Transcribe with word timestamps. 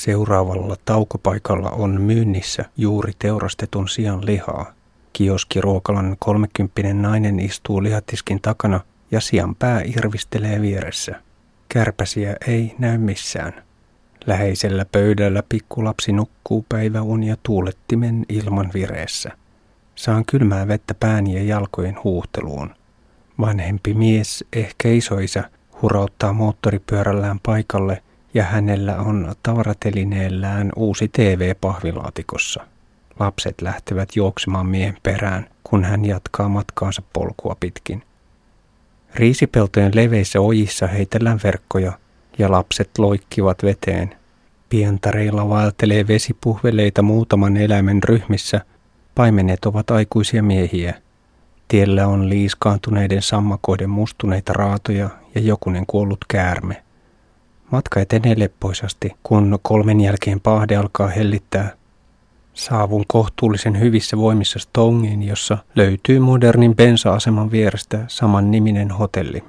Seuraavalla 0.00 0.76
taukopaikalla 0.84 1.70
on 1.70 2.00
myynnissä 2.00 2.64
juuri 2.76 3.12
teurastetun 3.18 3.88
sian 3.88 4.26
lihaa. 4.26 4.72
Kioskiruokalan 5.12 6.16
kolmekymppinen 6.18 7.02
nainen 7.02 7.40
istuu 7.40 7.82
lihatiskin 7.82 8.40
takana 8.40 8.80
ja 9.10 9.20
sian 9.20 9.54
pää 9.54 9.82
irvistelee 9.84 10.60
vieressä. 10.60 11.22
Kärpäsiä 11.68 12.36
ei 12.46 12.74
näy 12.78 12.98
missään. 12.98 13.62
Läheisellä 14.26 14.84
pöydällä 14.92 15.42
pikkulapsi 15.48 16.12
nukkuu 16.12 16.66
päiväunia 16.68 17.36
tuulettimen 17.42 18.26
ilman 18.28 18.70
vireessä. 18.74 19.30
Saan 19.94 20.24
kylmää 20.24 20.68
vettä 20.68 20.94
pään 20.94 21.26
ja 21.26 21.42
jalkojen 21.42 21.96
huuhteluun. 22.04 22.74
Vanhempi 23.40 23.94
mies, 23.94 24.44
ehkä 24.52 24.88
isoisä, 24.88 25.50
hurauttaa 25.82 26.32
moottoripyörällään 26.32 27.40
paikalle 27.42 28.02
ja 28.34 28.44
hänellä 28.44 28.96
on 28.96 29.34
tavaratelineellään 29.42 30.72
uusi 30.76 31.08
TV 31.08 31.54
pahvilaatikossa. 31.60 32.66
Lapset 33.18 33.62
lähtevät 33.62 34.16
juoksemaan 34.16 34.66
miehen 34.66 34.96
perään, 35.02 35.46
kun 35.64 35.84
hän 35.84 36.04
jatkaa 36.04 36.48
matkaansa 36.48 37.02
polkua 37.12 37.56
pitkin. 37.60 38.02
Riisipeltojen 39.14 39.92
leveissä 39.94 40.40
ojissa 40.40 40.86
heitellään 40.86 41.40
verkkoja 41.44 41.92
ja 42.38 42.50
lapset 42.50 42.90
loikkivat 42.98 43.62
veteen. 43.62 44.14
Pientareilla 44.68 45.48
vaeltelee 45.48 46.08
vesipuhveleita 46.08 47.02
muutaman 47.02 47.56
eläimen 47.56 48.02
ryhmissä. 48.02 48.60
Paimenet 49.14 49.64
ovat 49.64 49.90
aikuisia 49.90 50.42
miehiä. 50.42 50.94
Tiellä 51.68 52.06
on 52.06 52.28
liiskaantuneiden 52.28 53.22
sammakoiden 53.22 53.90
mustuneita 53.90 54.52
raatoja 54.52 55.10
ja 55.34 55.40
jokunen 55.40 55.84
kuollut 55.86 56.24
käärme. 56.28 56.82
Matka 57.70 58.00
etenee 58.00 58.38
leppoisasti, 58.38 59.16
kun 59.22 59.58
kolmen 59.62 60.00
jälkeen 60.00 60.40
pahde 60.40 60.76
alkaa 60.76 61.08
hellittää. 61.08 61.72
Saavun 62.54 63.04
kohtuullisen 63.06 63.80
hyvissä 63.80 64.16
voimissa 64.16 64.58
Stongiin, 64.58 65.22
jossa 65.22 65.58
löytyy 65.74 66.18
modernin 66.18 66.76
bensa-aseman 66.76 67.50
vierestä 67.50 68.04
saman 68.08 68.50
niminen 68.50 68.90
hotelli. 68.90 69.44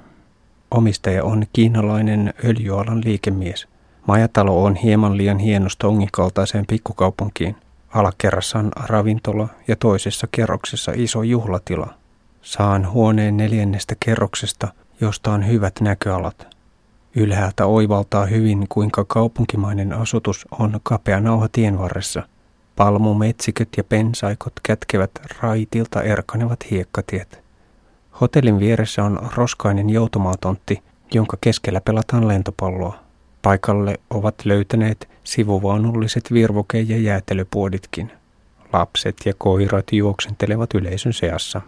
Omistaja 0.70 1.24
on 1.24 1.46
kiinalainen 1.52 2.34
öljyalan 2.44 3.02
liikemies. 3.04 3.68
Majatalo 4.06 4.64
on 4.64 4.76
hieman 4.76 5.16
liian 5.16 5.38
hieno 5.38 5.68
Stongin 5.68 6.08
kaltaiseen 6.12 6.66
pikkukaupunkiin. 6.66 7.56
Alakerrassa 7.88 8.58
on 8.58 8.72
ravintola 8.76 9.48
ja 9.68 9.76
toisessa 9.76 10.26
kerroksessa 10.30 10.92
iso 10.94 11.22
juhlatila. 11.22 11.94
Saan 12.42 12.90
huoneen 12.90 13.36
neljännestä 13.36 13.94
kerroksesta, 14.00 14.68
josta 15.00 15.32
on 15.32 15.46
hyvät 15.46 15.74
näköalat. 15.80 16.51
Ylhäältä 17.16 17.66
oivaltaa 17.66 18.26
hyvin, 18.26 18.66
kuinka 18.68 19.04
kaupunkimainen 19.04 19.92
asutus 19.92 20.46
on 20.58 20.80
kapea 20.82 21.20
nauha 21.20 21.48
tien 21.52 21.78
varressa. 21.78 22.22
Palmumetsiköt 22.76 23.68
ja 23.76 23.84
pensaikot 23.84 24.52
kätkevät 24.62 25.10
raitilta 25.42 26.02
erkanevat 26.02 26.70
hiekkatiet. 26.70 27.42
Hotellin 28.20 28.60
vieressä 28.60 29.04
on 29.04 29.28
roskainen 29.34 29.90
joutomaatontti, 29.90 30.82
jonka 31.14 31.36
keskellä 31.40 31.80
pelataan 31.80 32.28
lentopalloa. 32.28 32.98
Paikalle 33.42 34.00
ovat 34.10 34.34
löytäneet 34.44 35.08
sivuvaunulliset 35.24 36.32
virvoke- 36.32 36.80
ja 36.80 36.98
jäätelypuoditkin. 36.98 38.12
Lapset 38.72 39.16
ja 39.24 39.32
koirat 39.38 39.92
juoksentelevat 39.92 40.74
yleisön 40.74 41.12
seassa. 41.12 41.60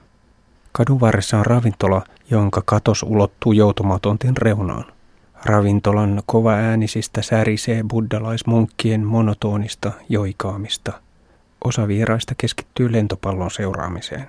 Kadun 0.72 1.00
varressa 1.00 1.38
on 1.38 1.46
ravintola, 1.46 2.02
jonka 2.30 2.62
katos 2.66 3.02
ulottuu 3.02 3.52
joutomaatontin 3.52 4.36
reunaan. 4.36 4.93
Ravintolan 5.44 6.22
kova 6.26 6.52
äänisistä 6.52 7.22
särisee 7.22 7.84
buddalaismunkkien 7.90 9.04
monotonista 9.06 9.92
joikaamista. 10.08 10.92
Osa 11.64 11.88
vieraista 11.88 12.34
keskittyy 12.38 12.92
lentopallon 12.92 13.50
seuraamiseen. 13.50 14.26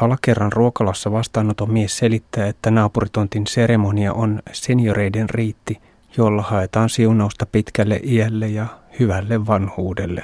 Alakerran 0.00 0.52
ruokalassa 0.52 1.12
vastaanoton 1.12 1.72
mies 1.72 1.98
selittää, 1.98 2.46
että 2.46 2.70
naapuritontin 2.70 3.46
seremonia 3.46 4.12
on 4.12 4.42
senioreiden 4.52 5.30
riitti, 5.30 5.80
jolla 6.16 6.42
haetaan 6.42 6.88
siunausta 6.88 7.46
pitkälle 7.46 8.00
iälle 8.04 8.48
ja 8.48 8.66
hyvälle 8.98 9.46
vanhuudelle. 9.46 10.22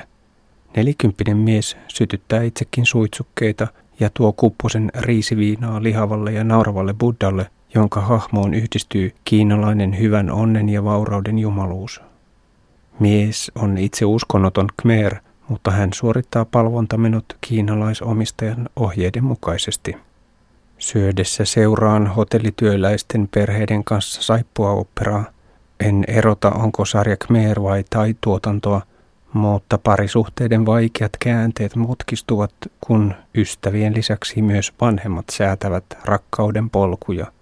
Nelikymppinen 0.77 1.37
mies 1.37 1.77
sytyttää 1.89 2.43
itsekin 2.43 2.87
suitsukkeita 2.87 3.67
ja 4.01 4.11
tuo 4.15 4.33
kupposen 4.33 4.91
riisiviinaa 4.99 5.83
lihavalle 5.83 6.33
ja 6.33 6.45
nauravalle 6.45 6.95
buddhalle– 6.95 7.47
jonka 7.75 8.01
hahmoon 8.01 8.55
yhdistyy 8.55 9.15
kiinalainen 9.25 9.99
hyvän 9.99 10.31
onnen 10.31 10.69
ja 10.69 10.85
vaurauden 10.85 11.39
jumaluus. 11.39 12.01
Mies 12.99 13.53
on 13.55 13.79
itse 13.79 14.05
uskonnoton 14.05 14.69
Khmer, 14.83 15.17
mutta 15.49 15.71
hän 15.71 15.93
suorittaa 15.93 16.45
palvontamenot 16.45 17.25
kiinalaisomistajan 17.41 18.69
ohjeiden 18.77 19.25
mukaisesti. 19.25 19.97
Syödessä 20.79 21.45
seuraan 21.45 22.07
hotellityöläisten 22.07 23.29
perheiden 23.35 23.85
kanssa 23.85 24.23
saippua 24.23 24.71
operaa. 24.71 25.25
En 25.81 26.05
erota, 26.09 26.51
onko 26.51 26.85
sarja 26.85 27.17
Khmer 27.17 27.63
vai 27.63 27.85
tai 27.91 28.15
tuotantoa, 28.21 28.83
mutta 29.33 29.79
parisuhteiden 29.79 30.67
vaikeat 30.67 31.13
käänteet 31.21 31.77
mutkistuvat, 31.77 32.53
kun 32.81 33.15
ystävien 33.35 33.95
lisäksi 33.95 34.43
myös 34.43 34.73
vanhemmat 34.81 35.25
säätävät 35.31 35.85
rakkauden 36.05 36.71
polkuja– 36.71 37.27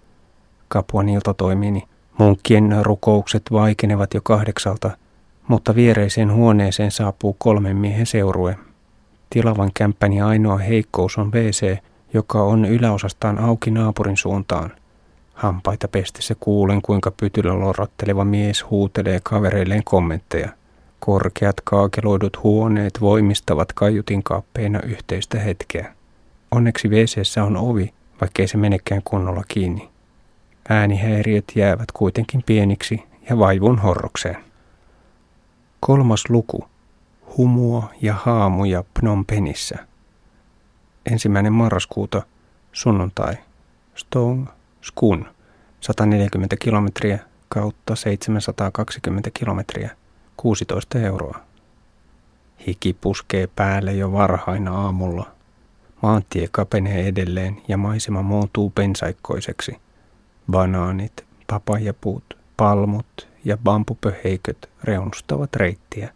Kapuan 0.67 1.09
iltatoimiini. 1.09 1.83
Munkkien 2.17 2.75
rukoukset 2.81 3.43
vaikenevat 3.51 4.13
jo 4.13 4.21
kahdeksalta, 4.23 4.91
mutta 5.47 5.75
viereiseen 5.75 6.33
huoneeseen 6.33 6.91
saapuu 6.91 7.35
kolmen 7.39 7.77
miehen 7.77 8.05
seurue. 8.05 8.57
Tilavan 9.29 9.71
kämppäni 9.73 10.21
ainoa 10.21 10.57
heikkous 10.57 11.17
on 11.17 11.31
WC, 11.31 11.77
joka 12.13 12.41
on 12.43 12.65
yläosastaan 12.65 13.39
auki 13.39 13.71
naapurin 13.71 14.17
suuntaan. 14.17 14.71
Hampaita 15.33 15.87
pestessä 15.87 16.35
kuulen, 16.39 16.81
kuinka 16.81 17.11
pytyllä 17.11 17.59
lorotteleva 17.59 18.25
mies 18.25 18.65
huutelee 18.69 19.19
kavereilleen 19.23 19.83
kommentteja. 19.83 20.49
Korkeat 20.99 21.55
kaakeloidut 21.63 22.43
huoneet 22.43 23.01
voimistavat 23.01 23.73
kaiutin 23.73 24.23
kaappeina 24.23 24.81
yhteistä 24.81 25.39
hetkeä. 25.39 25.93
Onneksi 26.51 26.87
wc 26.87 27.37
on 27.45 27.57
ovi, 27.57 27.93
vaikkei 28.21 28.47
se 28.47 28.57
menekään 28.57 29.01
kunnolla 29.03 29.43
kiinni. 29.47 29.89
Äänihäiriöt 30.69 31.45
jäävät 31.55 31.91
kuitenkin 31.91 32.43
pieniksi 32.43 33.03
ja 33.29 33.39
vaivun 33.39 33.79
horrokseen. 33.79 34.37
Kolmas 35.79 36.29
luku. 36.29 36.67
Humua 37.37 37.89
ja 38.01 38.13
haamuja 38.13 38.83
Phnom 38.93 39.25
Penhissä. 39.25 39.77
Ensimmäinen 41.11 41.53
marraskuuta, 41.53 42.21
sunnuntai. 42.71 43.35
Stong, 43.95 44.45
Skun, 44.81 45.25
140 45.79 46.55
kilometriä 46.59 47.19
kautta 47.49 47.95
720 47.95 49.29
kilometriä, 49.33 49.91
16 50.37 50.99
euroa. 50.99 51.39
Hiki 52.67 52.93
puskee 53.01 53.47
päälle 53.47 53.93
jo 53.93 54.11
varhaina 54.11 54.81
aamulla. 54.81 55.31
Maantie 56.01 56.47
kapenee 56.51 57.07
edelleen 57.07 57.61
ja 57.67 57.77
maisema 57.77 58.21
muuntuu 58.21 58.69
pensaikkoiseksi– 58.69 59.77
Banaanit, 60.51 61.25
papajapuut, 61.47 62.37
palmut 62.57 63.27
ja 63.45 63.57
bambupöheiköt 63.57 64.69
reunustavat 64.83 65.55
reittiä. 65.55 66.09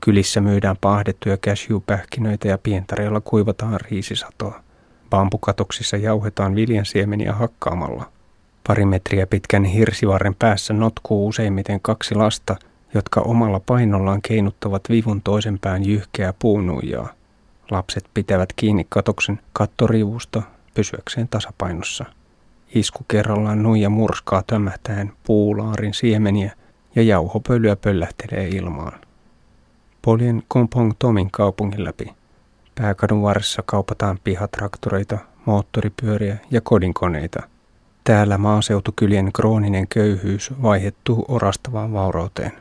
Kylissä 0.00 0.40
myydään 0.40 0.76
pahdettuja 0.80 1.36
cashewpähkinöitä 1.36 2.48
ja 2.48 2.58
pientareilla 2.58 3.20
kuivataan 3.20 3.80
riisisatoa. 3.80 4.62
Bambukatoksissa 5.10 5.96
jauhetaan 5.96 6.54
viljansiemeniä 6.54 7.32
hakkaamalla. 7.32 8.12
Pari 8.66 8.84
metriä 8.84 9.26
pitkän 9.26 9.64
hirsivarren 9.64 10.34
päässä 10.34 10.74
notkuu 10.74 11.28
useimmiten 11.28 11.80
kaksi 11.80 12.14
lasta, 12.14 12.56
jotka 12.94 13.20
omalla 13.20 13.60
painollaan 13.60 14.22
keinuttavat 14.22 14.82
vivun 14.90 15.22
toisen 15.22 15.58
pään 15.58 15.84
jyhkeää 15.86 16.34
puunuijaa. 16.38 17.08
Lapset 17.70 18.04
pitävät 18.14 18.52
kiinni 18.56 18.86
katoksen 18.88 19.40
kattorivusta 19.52 20.42
pysyäkseen 20.74 21.28
tasapainossa. 21.28 22.04
Isku 22.74 23.04
kerrallaan 23.08 23.62
nuija 23.62 23.90
murskaa 23.90 24.42
tömähtäen 24.46 25.12
puulaarin 25.24 25.94
siemeniä 25.94 26.52
ja 26.94 27.02
jauhopölyä 27.02 27.76
pöllähtelee 27.76 28.48
ilmaan. 28.48 29.00
Poljen 30.02 30.42
Kompong 30.48 30.92
Tomin 30.98 31.30
kaupungin 31.30 31.84
läpi. 31.84 32.14
Pääkadun 32.74 33.22
varressa 33.22 33.62
kaupataan 33.66 34.18
pihatraktoreita, 34.24 35.18
moottoripyöriä 35.44 36.36
ja 36.50 36.60
kodinkoneita. 36.60 37.42
Täällä 38.04 38.38
maaseutukylien 38.38 39.32
krooninen 39.32 39.88
köyhyys 39.88 40.62
vaihettuu 40.62 41.24
orastavaan 41.28 41.92
vaurauteen. 41.92 42.52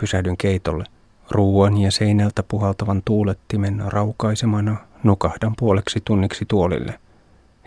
Pysähdyn 0.00 0.36
keitolle. 0.36 0.84
Ruuan 1.30 1.76
ja 1.76 1.90
seinältä 1.90 2.42
puhaltavan 2.42 3.02
tuulettimen 3.04 3.82
raukaisemana 3.86 4.76
nukahdan 5.04 5.54
puoleksi 5.58 6.00
tunniksi 6.04 6.44
tuolille– 6.48 6.98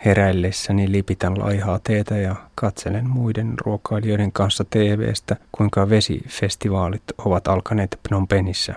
Heräillessäni 0.04 0.92
lipitän 0.92 1.38
laihaa 1.38 1.80
teetä 1.84 2.16
ja 2.16 2.36
katselen 2.54 3.08
muiden 3.10 3.54
ruokailijoiden 3.60 4.32
kanssa 4.32 4.64
TVstä, 4.70 5.36
kuinka 5.52 5.90
vesifestivaalit 5.90 7.02
ovat 7.18 7.48
alkaneet 7.48 8.00
Phnom 8.02 8.28
Penhissä. 8.28 8.74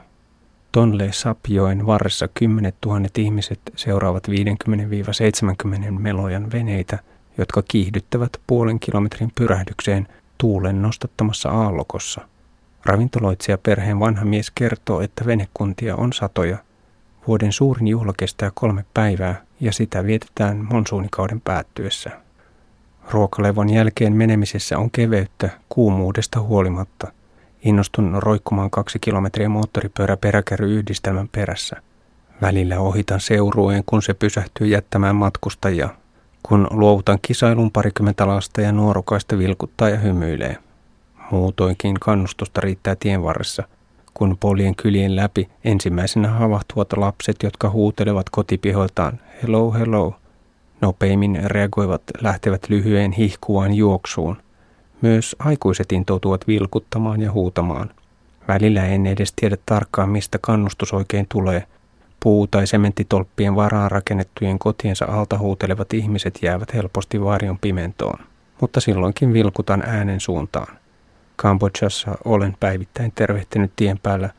Tonle 0.71 1.12
Sapjoen 1.12 1.85
varressa 1.85 2.27
kymmenet 2.33 2.75
tuhannet 2.81 3.18
ihmiset 3.18 3.59
seuraavat 3.75 4.27
50-70 4.27 4.31
melojan 6.00 6.51
veneitä, 6.51 7.00
jotka 7.38 7.63
kiihdyttävät 7.68 8.31
puolen 8.47 8.79
kilometrin 8.79 9.31
pyrähdykseen 9.35 10.07
tuulen 10.38 10.81
nostattamassa 10.81 11.50
aallokossa. 11.50 12.21
Ravintoloitsija 12.85 13.57
perheen 13.57 14.00
vanha 14.00 14.25
mies 14.25 14.51
kertoo, 14.51 15.01
että 15.01 15.25
venekuntia 15.25 15.95
on 15.95 16.13
satoja. 16.13 16.57
Vuoden 17.27 17.51
suurin 17.51 17.88
juhla 17.88 18.13
kestää 18.18 18.51
kolme 18.53 18.85
päivää 18.94 19.46
ja 19.59 19.74
sitä 19.74 20.06
vietetään 20.06 20.68
monsuunikauden 20.71 21.42
päättyessä. 21.42 22.09
Ruokalevon 23.12 23.69
jälkeen 23.69 24.13
menemisessä 24.13 24.77
on 24.77 24.92
keveyttä 24.92 25.50
kuumuudesta 25.69 26.42
huolimatta. 26.42 27.12
Innostun 27.63 28.15
roikkumaan 28.24 28.69
kaksi 28.69 29.00
kilometriä 29.00 29.50
moottoripyörä 29.50 30.18
peräkärry-yhdistelmän 30.18 31.30
perässä. 31.31 31.81
Välillä 32.42 32.80
ohitan 32.80 33.19
seurueen, 33.19 33.83
kun 33.86 34.01
se 34.01 34.13
pysähtyy 34.13 34.68
jättämään 34.68 35.15
matkustajia. 35.15 35.89
Kun 36.44 36.68
luovutan 36.71 37.19
kisailun 37.21 37.71
parikymmentä 37.71 38.27
lasta 38.27 38.62
ja 38.62 38.71
nuorukaista 38.71 39.38
vilkuttaa 39.38 39.89
ja 39.89 39.98
hymyilee. 39.98 40.57
Muutoinkin 41.31 42.00
kannustusta 42.00 42.62
riittää 42.62 42.95
tien 42.95 43.24
varressa, 43.24 43.63
kun 44.17 44.37
polien 44.39 44.75
kylien 44.75 45.15
läpi 45.15 45.49
ensimmäisenä 45.63 46.27
havahtuvat 46.27 46.93
lapset, 46.97 47.35
jotka 47.43 47.69
huutelevat 47.69 48.29
kotipihoiltaan 48.29 49.19
hello 49.43 49.73
hello. 49.73 50.15
Nopeimmin 50.81 51.39
reagoivat 51.45 52.01
lähtevät 52.21 52.69
lyhyen 52.69 53.11
hihkuvaan 53.11 53.73
juoksuun. 53.73 54.37
Myös 55.01 55.35
aikuiset 55.39 55.91
intoutuvat 55.91 56.47
vilkuttamaan 56.47 57.21
ja 57.21 57.31
huutamaan. 57.31 57.89
Välillä 58.47 58.85
en 58.85 59.05
edes 59.05 59.33
tiedä 59.35 59.57
tarkkaan, 59.65 60.09
mistä 60.09 60.37
kannustus 60.41 60.93
oikein 60.93 61.25
tulee. 61.29 61.63
Puu- 62.19 62.47
tai 62.47 62.67
sementtitolppien 62.67 63.55
varaan 63.55 63.91
rakennettujen 63.91 64.59
kotiensa 64.59 65.05
alta 65.05 65.37
huutelevat 65.37 65.93
ihmiset 65.93 66.39
jäävät 66.41 66.73
helposti 66.73 67.21
varjon 67.21 67.59
pimentoon. 67.59 68.19
Mutta 68.61 68.79
silloinkin 68.79 69.33
vilkutan 69.33 69.83
äänen 69.85 70.19
suuntaan. 70.19 70.77
Kambodžassa 71.42 72.18
olen 72.25 72.57
päivittäin 72.60 73.12
tervehtinyt 73.16 73.72
tien 73.75 74.00
päällä 74.04 74.30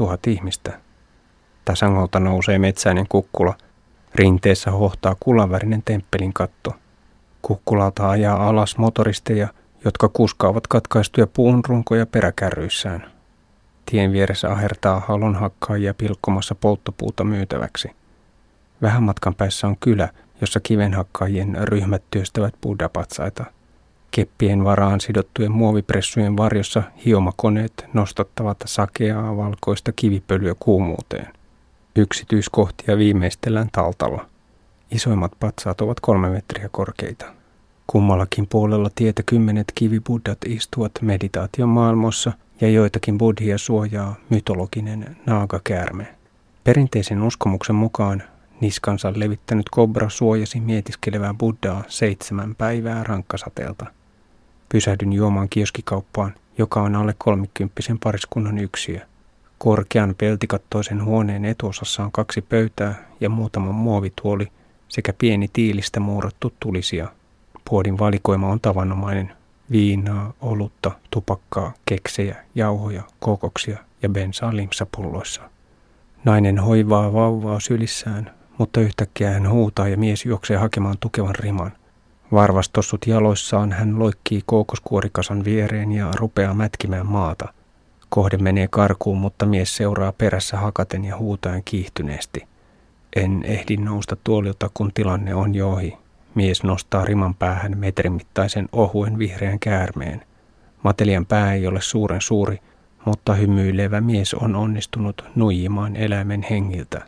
400-1000 0.00 0.02
ihmistä. 0.26 0.80
Tasangolta 1.64 2.20
nousee 2.20 2.58
metsäinen 2.58 3.06
kukkula. 3.08 3.54
Rinteessä 4.14 4.70
hohtaa 4.70 5.16
kulavärinen 5.20 5.82
temppelin 5.84 6.32
katto. 6.32 6.74
Kukkulalta 7.42 8.10
ajaa 8.10 8.48
alas 8.48 8.78
motoristeja, 8.78 9.48
jotka 9.84 10.08
kuskaavat 10.08 10.66
katkaistuja 10.66 11.26
puunrunkoja 11.26 12.06
peräkärryissään. 12.06 13.10
Tien 13.86 14.12
vieressä 14.12 14.52
ahertaa 14.52 15.00
halonhakkaajia 15.00 15.94
pilkkomassa 15.94 16.54
polttopuuta 16.54 17.24
myytäväksi. 17.24 17.90
Vähän 18.82 19.02
matkan 19.02 19.34
päässä 19.34 19.66
on 19.66 19.76
kylä, 19.80 20.08
jossa 20.40 20.60
kivenhakkaajien 20.60 21.56
ryhmät 21.68 22.02
työstävät 22.10 22.54
buddapatsaita– 22.62 23.44
Keppien 24.10 24.64
varaan 24.64 25.00
sidottujen 25.00 25.52
muovipressujen 25.52 26.36
varjossa 26.36 26.82
hiomakoneet 27.04 27.86
nostattavat 27.92 28.56
sakeaa 28.64 29.36
valkoista 29.36 29.92
kivipölyä 29.92 30.54
kuumuuteen. 30.58 31.28
Yksityiskohtia 31.96 32.98
viimeistellään 32.98 33.68
taltalla. 33.72 34.26
Isoimmat 34.90 35.32
patsaat 35.40 35.80
ovat 35.80 36.00
kolme 36.00 36.30
metriä 36.30 36.68
korkeita. 36.72 37.26
Kummallakin 37.86 38.46
puolella 38.46 38.90
tietä 38.94 39.22
kymmenet 39.26 39.72
kivibuddat 39.74 40.38
istuvat 40.46 40.92
meditaation 41.00 41.68
maailmassa 41.68 42.32
ja 42.60 42.70
joitakin 42.70 43.18
buddhia 43.18 43.58
suojaa 43.58 44.14
mytologinen 44.30 45.16
naagakäärme. 45.26 46.06
Perinteisen 46.64 47.22
uskomuksen 47.22 47.76
mukaan 47.76 48.22
niskansa 48.60 49.12
levittänyt 49.16 49.66
kobra 49.70 50.08
suojasi 50.08 50.60
mietiskelevää 50.60 51.34
buddhaa 51.34 51.84
seitsemän 51.88 52.54
päivää 52.54 53.04
rankkasateelta– 53.04 53.86
Pysähdyn 54.68 55.12
juomaan 55.12 55.48
kioskikauppaan, 55.48 56.34
joka 56.58 56.82
on 56.82 56.96
alle 56.96 57.14
kolmikymppisen 57.18 57.98
pariskunnan 57.98 58.58
yksiö. 58.58 59.00
Korkean 59.58 60.14
peltikattoisen 60.18 61.04
huoneen 61.04 61.44
etuosassa 61.44 62.02
on 62.02 62.12
kaksi 62.12 62.42
pöytää 62.42 62.94
ja 63.20 63.28
muutama 63.28 63.72
muovituoli 63.72 64.48
sekä 64.88 65.12
pieni 65.12 65.48
tiilistä 65.52 66.00
muurattu 66.00 66.52
tulisia. 66.60 67.08
Puodin 67.70 67.98
valikoima 67.98 68.48
on 68.48 68.60
tavanomainen. 68.60 69.32
Viinaa, 69.70 70.32
olutta, 70.40 70.90
tupakkaa, 71.10 71.72
keksejä, 71.84 72.36
jauhoja, 72.54 73.02
kokoksia 73.20 73.78
ja 74.02 74.08
bensaa 74.08 74.56
limsapulloissa. 74.56 75.42
Nainen 76.24 76.58
hoivaa 76.58 77.12
vauvaa 77.12 77.60
sylissään, 77.60 78.30
mutta 78.58 78.80
yhtäkkiä 78.80 79.30
hän 79.30 79.50
huutaa 79.50 79.88
ja 79.88 79.96
mies 79.96 80.24
juoksee 80.24 80.56
hakemaan 80.56 80.96
tukevan 81.00 81.34
riman– 81.34 81.72
Varvastossut 82.32 83.06
jaloissaan 83.06 83.72
hän 83.72 83.98
loikkii 83.98 84.42
kookoskuorikasan 84.46 85.44
viereen 85.44 85.92
ja 85.92 86.10
rupeaa 86.16 86.54
mätkimään 86.54 87.06
maata. 87.06 87.48
Kohde 88.08 88.36
menee 88.36 88.68
karkuun, 88.70 89.18
mutta 89.18 89.46
mies 89.46 89.76
seuraa 89.76 90.12
perässä 90.12 90.56
hakaten 90.56 91.04
ja 91.04 91.16
huutaen 91.16 91.62
kiihtyneesti. 91.64 92.48
En 93.16 93.44
ehdi 93.44 93.76
nousta 93.76 94.16
tuolilta, 94.24 94.70
kun 94.74 94.90
tilanne 94.94 95.34
on 95.34 95.54
jo 95.54 95.70
ohi. 95.70 95.98
Mies 96.34 96.62
nostaa 96.62 97.04
riman 97.04 97.34
päähän 97.34 97.78
metrin 97.78 98.12
mittaisen 98.12 98.68
ohuen 98.72 99.18
vihreän 99.18 99.58
käärmeen. 99.58 100.22
Matelian 100.84 101.26
pää 101.26 101.54
ei 101.54 101.66
ole 101.66 101.80
suuren 101.80 102.20
suuri, 102.20 102.58
mutta 103.04 103.34
hymyilevä 103.34 104.00
mies 104.00 104.34
on 104.34 104.56
onnistunut 104.56 105.24
nuijimaan 105.34 105.96
eläimen 105.96 106.46
hengiltä. 106.50 107.02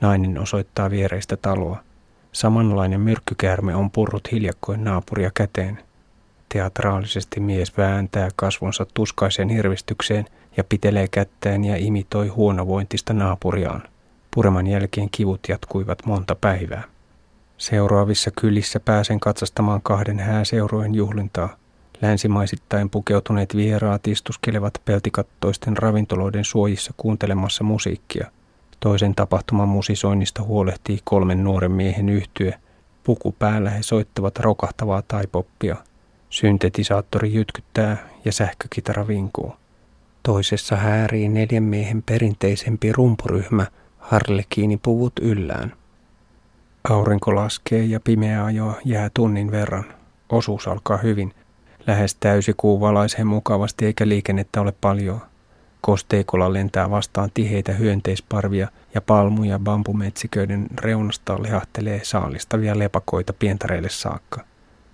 Nainen 0.00 0.38
osoittaa 0.38 0.90
viereistä 0.90 1.36
taloa. 1.36 1.89
Samanlainen 2.32 3.00
myrkkykäärme 3.00 3.74
on 3.74 3.90
purrut 3.90 4.32
hiljakkoin 4.32 4.84
naapuria 4.84 5.30
käteen. 5.34 5.78
Teatraalisesti 6.48 7.40
mies 7.40 7.76
vääntää 7.76 8.28
kasvonsa 8.36 8.86
tuskaiseen 8.94 9.48
hirvistykseen 9.48 10.24
ja 10.56 10.64
pitelee 10.64 11.08
kättään 11.08 11.64
ja 11.64 11.76
imitoi 11.76 12.28
huonovointista 12.28 13.12
naapuriaan. 13.12 13.82
Pureman 14.34 14.66
jälkeen 14.66 15.08
kivut 15.10 15.40
jatkuivat 15.48 16.06
monta 16.06 16.34
päivää. 16.34 16.82
Seuraavissa 17.58 18.30
kylissä 18.40 18.80
pääsen 18.80 19.20
katsastamaan 19.20 19.82
kahden 19.82 20.18
hääseurojen 20.18 20.94
juhlintaa. 20.94 21.56
Länsimaisittain 22.02 22.90
pukeutuneet 22.90 23.56
vieraat 23.56 24.06
istuskelevat 24.06 24.72
peltikattoisten 24.84 25.76
ravintoloiden 25.76 26.44
suojissa 26.44 26.94
kuuntelemassa 26.96 27.64
musiikkia– 27.64 28.30
Toisen 28.80 29.14
tapahtuman 29.14 29.68
musisoinnista 29.68 30.42
huolehtii 30.42 30.98
kolmen 31.04 31.44
nuoren 31.44 31.72
miehen 31.72 32.08
yhtye. 32.08 32.54
Puku 33.04 33.32
päällä 33.38 33.70
he 33.70 33.82
soittavat 33.82 34.38
rokahtavaa 34.38 35.02
taipoppia. 35.08 35.76
Syntetisaattori 36.30 37.34
jytkyttää 37.34 38.08
ja 38.24 38.32
sähkökitara 38.32 39.08
vinkuu. 39.08 39.54
Toisessa 40.22 40.76
häärii 40.76 41.28
neljän 41.28 41.62
miehen 41.62 42.02
perinteisempi 42.02 42.92
rumpuryhmä 42.92 43.66
harlekiinipuvut 43.98 45.12
yllään. 45.20 45.72
Aurinko 46.90 47.34
laskee 47.34 47.84
ja 47.84 48.00
pimeä 48.00 48.44
ajo 48.44 48.78
jää 48.84 49.10
tunnin 49.14 49.50
verran. 49.50 49.84
Osuus 50.28 50.68
alkaa 50.68 50.96
hyvin. 50.96 51.34
Lähes 51.86 52.14
täysi 52.14 52.54
kuu 52.56 52.80
valaisee 52.80 53.24
mukavasti 53.24 53.86
eikä 53.86 54.08
liikennettä 54.08 54.60
ole 54.60 54.72
paljon. 54.80 55.20
Kosteikolla 55.80 56.52
lentää 56.52 56.90
vastaan 56.90 57.30
tiheitä 57.34 57.72
hyönteisparvia 57.72 58.68
ja 58.94 59.00
palmuja 59.00 59.58
bambumetsiköiden 59.58 60.66
reunasta 60.80 61.42
lehahtelee 61.42 62.00
saalistavia 62.02 62.78
lepakoita 62.78 63.32
pientareille 63.32 63.88
saakka. 63.88 64.44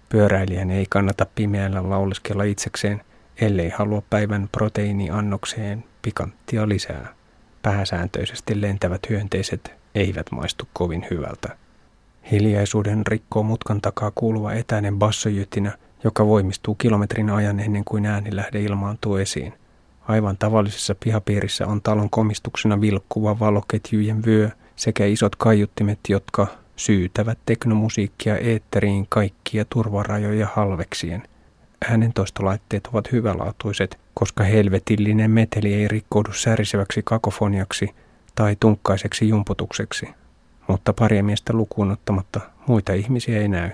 Pyöräilijän 0.09 0.71
ei 0.71 0.87
kannata 0.91 1.27
pimeällä 1.35 1.91
lauleskella 1.91 2.45
itsekseen, 2.45 3.03
ellei 3.41 3.69
halua 3.69 4.03
päivän 4.11 4.49
proteiiniannokseen 4.53 5.85
pikanttia 6.03 6.69
lisää. 6.69 7.15
Pääsääntöisesti 7.63 8.61
lentävät 8.61 9.09
hyönteiset 9.09 9.75
eivät 9.95 10.27
maistu 10.31 10.69
kovin 10.73 11.07
hyvältä. 11.11 11.57
Hiljaisuuden 12.31 13.07
rikkoo 13.07 13.43
mutkan 13.43 13.81
takaa 13.81 14.13
kuuluva 14.15 14.53
etäinen 14.53 14.99
bassojytinä, 14.99 15.73
joka 16.05 16.27
voimistuu 16.27 16.75
kilometrin 16.75 17.31
ajan 17.31 17.61
ennen 17.61 17.85
kuin 17.85 18.07
äänilähde 18.07 18.63
ilmaantuu 18.63 19.17
esiin– 19.17 19.53
Aivan 20.09 20.37
tavallisessa 20.39 20.95
pihapiirissä 21.05 21.67
on 21.67 21.83
talon 21.83 22.11
komistuksena 22.11 22.81
vilkkuva 22.81 23.39
valoketjujen 23.39 24.25
vyö 24.25 24.51
sekä 24.77 25.07
isot 25.07 25.37
kaiuttimet, 25.37 25.99
jotka 26.09 26.47
syytävät 26.77 27.39
teknomusiikkia 27.47 28.39
eetteriin 28.39 29.07
kaikkia 29.09 29.65
turvarajoja 29.65 30.49
halveksien. 30.55 31.23
Äänentoistolaitteet 31.91 32.87
ovat 32.87 33.13
hyvälaatuiset, 33.13 33.99
koska 34.15 34.45
helvetillinen 34.45 35.31
meteli 35.31 35.75
ei 35.75 35.89
rikkoudu 35.89 36.33
säriseväksi 36.33 37.03
kakofoniaksi 37.05 37.95
tai 38.35 38.57
tunkkaiseksi 38.61 39.29
jumputukseksi. 39.29 40.09
mutta 40.69 40.93
paria 40.93 41.25
miestä 41.25 41.53
lukuun 41.53 41.91
ottamatta 41.91 42.41
muita 42.67 42.93
ihmisiä 42.93 43.41
ei 43.41 43.49
näy. 43.49 43.71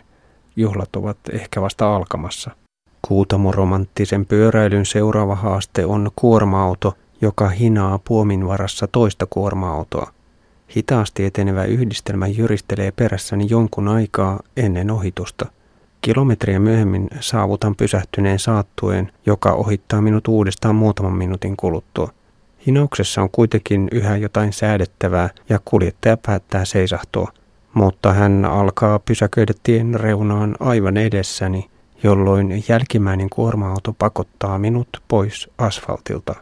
Juhlat 0.56 0.96
ovat 0.96 1.18
ehkä 1.32 1.60
vasta 1.60 1.96
alkamassa. 1.96 2.50
Kuutamoromanttisen 3.08 4.26
pyöräilyn 4.26 4.86
seuraava 4.86 5.34
haaste 5.34 5.86
on 5.86 6.10
kuorma-auto, 6.16 6.94
joka 7.20 7.48
hinaa 7.48 7.98
puomin 7.98 8.46
varassa 8.46 8.86
toista 8.86 9.26
kuorma-autoa. 9.30 10.12
Hitaasti 10.76 11.24
etenevä 11.24 11.64
yhdistelmä 11.64 12.26
jyristelee 12.26 12.90
perässäni 12.90 13.46
jonkun 13.50 13.88
aikaa 13.88 14.40
ennen 14.56 14.90
ohitusta. 14.90 15.46
Kilometriä 16.00 16.58
myöhemmin 16.58 17.08
saavutan 17.20 17.74
pysähtyneen 17.74 18.38
saattueen, 18.38 19.12
joka 19.26 19.52
ohittaa 19.52 20.00
minut 20.00 20.28
uudestaan 20.28 20.74
muutaman 20.74 21.12
minuutin 21.12 21.56
kuluttua. 21.56 22.10
Hinauksessa 22.66 23.22
on 23.22 23.30
kuitenkin 23.30 23.88
yhä 23.92 24.16
jotain 24.16 24.52
säädettävää 24.52 25.30
ja 25.48 25.60
kuljettaja 25.64 26.16
päättää 26.16 26.64
seisahtua, 26.64 27.32
mutta 27.74 28.12
hän 28.12 28.44
alkaa 28.44 28.98
pysäköidä 28.98 29.52
tien 29.62 30.00
reunaan 30.00 30.56
aivan 30.60 30.96
edessäni, 30.96 31.70
jolloin 32.02 32.64
jälkimmäinen 32.68 33.30
kuorma-auto 33.30 33.92
pakottaa 33.98 34.58
minut 34.58 34.88
pois 35.08 35.50
asfaltilta. 35.58 36.34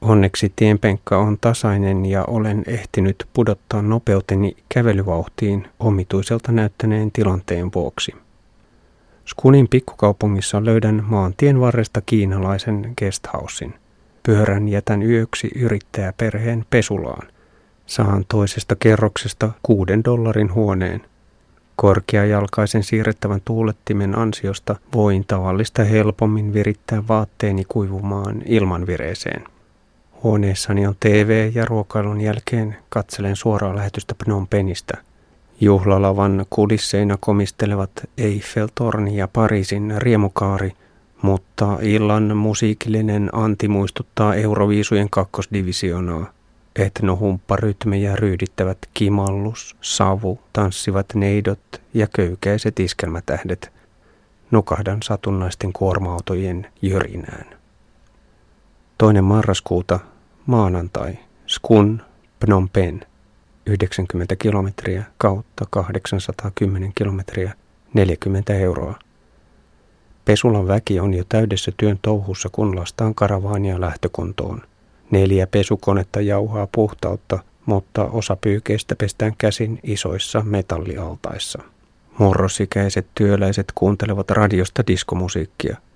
Onneksi 0.00 0.52
tienpenkka 0.56 1.18
on 1.18 1.38
tasainen 1.40 2.06
ja 2.06 2.24
olen 2.24 2.62
ehtinyt 2.66 3.28
pudottaa 3.32 3.82
nopeuteni 3.82 4.56
kävelyvauhtiin 4.68 5.68
omituiselta 5.80 6.52
näyttäneen 6.52 7.12
tilanteen 7.12 7.70
vuoksi. 7.74 8.12
Skunin 9.26 9.68
pikkukaupungissa 9.68 10.64
löydän 10.64 11.04
maantien 11.06 11.60
varresta 11.60 12.00
kiinalaisen 12.00 12.94
guesthousein. 12.98 13.74
Pyörän 14.22 14.68
jätän 14.68 15.02
yöksi 15.02 15.50
yrittäjäperheen 15.56 16.64
pesulaan. 16.70 17.28
Saan 17.86 18.24
toisesta 18.28 18.76
kerroksesta 18.76 19.50
kuuden 19.62 20.04
dollarin 20.04 20.54
huoneen. 20.54 21.00
Korkeajalkaisen 21.76 22.82
siirrettävän 22.82 23.40
tuulettimen 23.44 24.18
ansiosta 24.18 24.76
voin 24.94 25.24
tavallista 25.26 25.84
helpommin 25.84 26.54
virittää 26.54 27.02
vaatteeni 27.08 27.64
kuivumaan 27.68 28.42
ilman 28.46 28.86
vireeseen. 28.86 29.44
Huoneessani 30.22 30.86
on 30.86 30.94
TV 31.00 31.50
ja 31.54 31.64
ruokailun 31.64 32.20
jälkeen 32.20 32.76
katselen 32.88 33.36
suoraa 33.36 33.76
lähetystä 33.76 34.14
Phnom 34.24 34.46
Penistä. 34.46 34.98
Juhlalavan 35.60 36.46
kulisseina 36.50 37.16
komistelevat 37.20 37.90
Eiffel-torni 38.18 39.16
ja 39.16 39.28
Pariisin 39.28 39.94
riemukaari, 39.96 40.72
mutta 41.22 41.78
illan 41.82 42.36
musiikillinen 42.36 43.30
anti 43.32 43.68
muistuttaa 43.68 44.34
Euroviisujen 44.34 45.10
kakkosdivisionaa. 45.10 46.32
Etnohumpparytmejä 46.76 48.16
ryydittävät 48.16 48.78
kimallus, 48.94 49.76
savu, 49.80 50.40
tanssivat 50.52 51.06
neidot 51.14 51.82
ja 51.94 52.06
köykäiset 52.06 52.80
iskelmätähdet. 52.80 53.72
Nukahdan 54.50 55.02
satunnaisten 55.02 55.72
kuorma-autojen 55.72 56.66
jyrinään. 56.82 57.58
Toinen 58.98 59.24
marraskuuta 59.24 60.00
maanantai, 60.46 61.18
Skun, 61.46 62.02
Phnom 62.40 62.68
Penh, 62.68 63.06
90 63.66 64.36
kilometriä 64.36 65.04
kautta 65.18 65.64
810 65.70 66.92
kilometriä, 66.94 67.52
40 67.94 68.54
euroa. 68.54 68.98
Pesulan 70.24 70.68
väki 70.68 71.00
on 71.00 71.14
jo 71.14 71.24
täydessä 71.28 71.72
työn 71.76 71.98
touhussa, 72.02 72.48
kun 72.52 72.76
lastaan 72.76 73.14
karavaania 73.14 73.80
lähtökuntoon. 73.80 74.62
Neljä 75.12 75.46
pesukonetta 75.46 76.20
jauhaa 76.20 76.68
puhtautta, 76.72 77.38
mutta 77.66 78.04
osa 78.04 78.36
pyykeistä 78.40 78.96
pestään 78.96 79.32
käsin 79.38 79.80
isoissa 79.82 80.40
metallialtaissa. 80.40 81.62
Murrosikäiset 82.18 83.06
työläiset 83.14 83.72
kuuntelevat 83.74 84.30
radiosta 84.30 84.86
diskomusiikkia– 84.86 85.76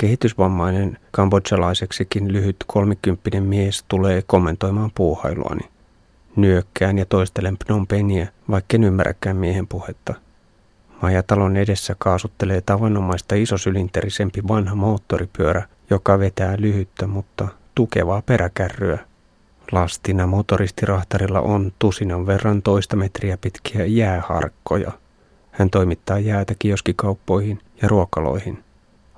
Kehitysvammainen 0.00 0.98
kambodjalaiseksikin 1.10 2.32
lyhyt 2.32 2.56
kolmikymppinen 2.66 3.42
mies 3.42 3.84
tulee 3.88 4.22
kommentoimaan 4.26 4.90
puuhailuani. 4.94 5.60
Nyökkään 6.36 6.98
ja 6.98 7.06
toistelen 7.06 7.56
Phnom 7.58 7.86
Penhiä, 7.86 8.28
vaikka 8.50 8.76
ymmärräkään 8.76 9.36
miehen 9.36 9.66
puhetta. 9.66 10.14
Majatalon 11.02 11.56
edessä 11.56 11.96
kaasuttelee 11.98 12.60
tavanomaista 12.60 13.34
isosylinterisempi 13.34 14.40
vanha 14.48 14.74
moottoripyörä, 14.74 15.62
joka 15.90 16.18
vetää 16.18 16.54
lyhyttä, 16.58 17.06
mutta 17.06 17.48
tukevaa 17.78 18.22
peräkärryä. 18.22 18.98
Lastina 19.72 20.26
motoristirahtarilla 20.26 21.40
on 21.40 21.72
tusinan 21.78 22.26
verran 22.26 22.62
toista 22.62 22.96
metriä 22.96 23.36
pitkiä 23.36 23.84
jääharkkoja. 23.86 24.92
Hän 25.50 25.70
toimittaa 25.70 26.18
jäätä 26.18 26.54
kioskikauppoihin 26.58 27.60
ja 27.82 27.88
ruokaloihin– 27.88 28.64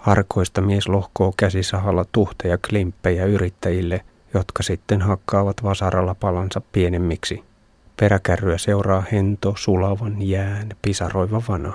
Harkoista 0.01 0.61
mies 0.61 0.89
lohkoo 0.89 1.35
käsisahalla 1.37 2.05
tuhteja 2.13 2.59
klimppejä 2.69 3.25
yrittäjille, 3.25 4.01
jotka 4.35 4.63
sitten 4.63 5.03
hakkaavat 5.03 5.63
vasaralla 5.63 6.15
palansa 6.15 6.63
pienemmiksi. 6.73 7.45
Peräkärryä 8.01 8.59
seuraa 8.59 9.05
hento, 9.13 9.55
sulavan 9.57 10.23
jään, 10.23 10.69
pisaroiva 10.83 11.43
vana. 11.49 11.73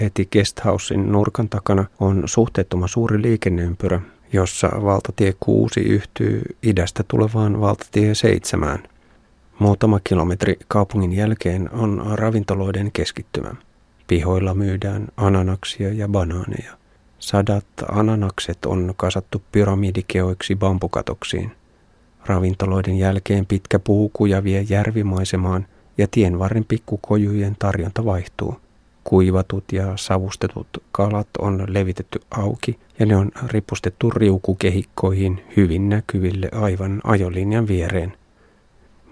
Heti 0.00 0.28
guesthousein 0.32 1.12
nurkan 1.12 1.48
takana 1.48 1.84
on 2.00 2.22
suhteettoman 2.26 2.88
suuri 2.88 3.22
liikenneympyrä, 3.22 4.00
jossa 4.32 4.68
valtatie 4.84 5.34
6 5.40 5.80
yhtyy 5.80 6.42
idästä 6.62 7.04
tulevaan 7.08 7.60
valtatie 7.60 8.14
7. 8.14 8.78
Muutama 9.58 10.00
kilometri 10.04 10.58
kaupungin 10.68 11.12
jälkeen 11.12 11.70
on 11.72 12.02
ravintoloiden 12.14 12.92
keskittymä. 12.92 13.50
Pihoilla 14.06 14.54
myydään 14.54 15.08
ananaksia 15.16 15.92
ja 15.92 16.08
banaaneja. 16.08 16.72
Sadat 17.18 17.66
ananakset 17.92 18.58
on 18.66 18.94
kasattu 18.96 19.42
pyramidikeoiksi 19.52 20.56
bambukatoksiin. 20.56 21.52
Ravintoloiden 22.26 22.98
jälkeen 22.98 23.46
pitkä 23.46 23.78
puukuja 23.78 24.44
vie 24.44 24.66
järvimaisemaan 24.68 25.66
ja 25.98 26.06
tienvarren 26.10 26.64
pikkukojujen 26.64 27.56
tarjonta 27.58 28.04
vaihtuu. 28.04 28.60
Kuivatut 29.08 29.64
ja 29.72 29.92
savustetut 29.96 30.66
kalat 30.92 31.28
on 31.38 31.64
levitetty 31.68 32.20
auki 32.30 32.78
ja 32.98 33.06
ne 33.06 33.16
on 33.16 33.30
ripustettu 33.46 34.10
riukukehikkoihin 34.10 35.44
hyvin 35.56 35.88
näkyville 35.88 36.48
aivan 36.52 37.00
ajolinjan 37.04 37.68
viereen. 37.68 38.12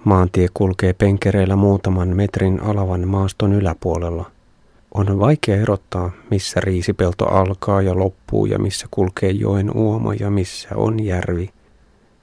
Maantie 0.05 0.49
kulkee 0.55 0.93
penkereillä 0.93 1.57
muutaman 1.57 2.09
metrin 2.09 2.63
alavan 2.63 3.09
maaston 3.09 3.53
yläpuolella– 3.53 4.31
on 4.97 5.19
vaikea 5.19 5.57
erottaa, 5.57 6.11
missä 6.31 6.61
riisipelto 6.61 7.25
alkaa 7.25 7.83
ja 7.83 7.99
loppuu 7.99 8.47
ja 8.47 8.59
missä 8.59 8.87
kulkee 8.91 9.31
joen 9.31 9.77
uoma 9.77 10.15
ja 10.15 10.31
missä 10.31 10.69
on 10.75 11.05
järvi. 11.05 11.51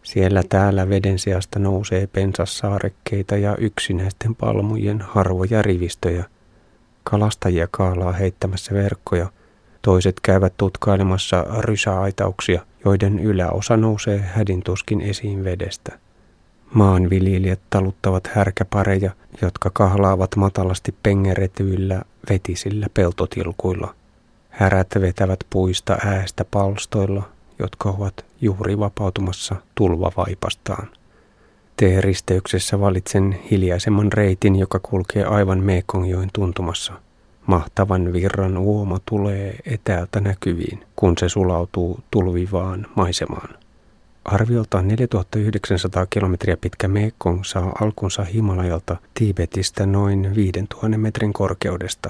Siellä 0.04 0.44
täällä 0.50 0.90
veden 0.90 1.20
seasta 1.20 1.60
nousee 1.60 2.08
pensassaarekkeita 2.08 3.38
ja 3.38 3.56
yksinäisten 3.58 4.36
palmujen 4.36 5.02
harvoja 5.02 5.62
rivistöjä. 5.62 6.26
Kalastajia 7.04 7.68
kaalaa 7.72 8.12
heittämässä 8.12 8.74
verkkoja. 8.74 9.30
Toiset 9.82 10.20
käyvät 10.20 10.54
tutkailemassa 10.58 11.46
rysäaitauksia, 11.60 12.62
joiden 12.86 13.20
yläosa 13.20 13.78
nousee 13.78 14.20
hädintuskin 14.20 15.02
esiin 15.02 15.44
vedestä. 15.44 16.00
Maanviljelijät 16.74 17.60
taluttavat 17.70 18.28
härkäpareja, 18.28 19.12
jotka 19.42 19.70
kahlaavat 19.74 20.36
matalasti 20.36 20.96
pengeretyillä 21.04 22.02
vetisillä 22.30 22.88
peltotilkuilla. 22.94 23.96
Härät 24.50 24.88
vetävät 25.02 25.40
puista 25.50 25.98
äästä 26.06 26.46
palstoilla, 26.52 27.24
jotka 27.60 27.90
ovat 27.90 28.26
juuri 28.42 28.80
vapautumassa 28.80 29.56
tulvavaipastaan. 29.76 30.88
T-risteyksessä 31.78 32.80
valitsen 32.80 33.40
hiljaisemman 33.52 34.14
reitin, 34.14 34.56
joka 34.56 34.80
kulkee 34.80 35.24
aivan 35.24 35.60
Mekongjoen 35.60 36.30
tuntumassa. 36.34 36.94
Mahtavan 37.48 38.14
virran 38.14 38.58
uoma 38.58 39.00
tulee 39.06 39.56
etäältä 39.66 40.20
näkyviin, 40.20 40.84
kun 40.96 41.18
se 41.18 41.30
sulautuu 41.30 42.00
tulvivaan 42.12 42.88
maisemaan. 42.96 43.50
Arvioltaan 44.26 44.88
4900 44.88 46.06
kilometriä 46.10 46.58
pitkä 46.58 46.88
Mekong 46.88 47.44
saa 47.44 47.72
alkunsa 47.82 48.24
Himalajalta 48.24 48.98
Tiibetistä 49.14 49.86
noin 49.86 50.36
5000 50.36 50.98
metrin 50.98 51.34
korkeudesta. 51.34 52.10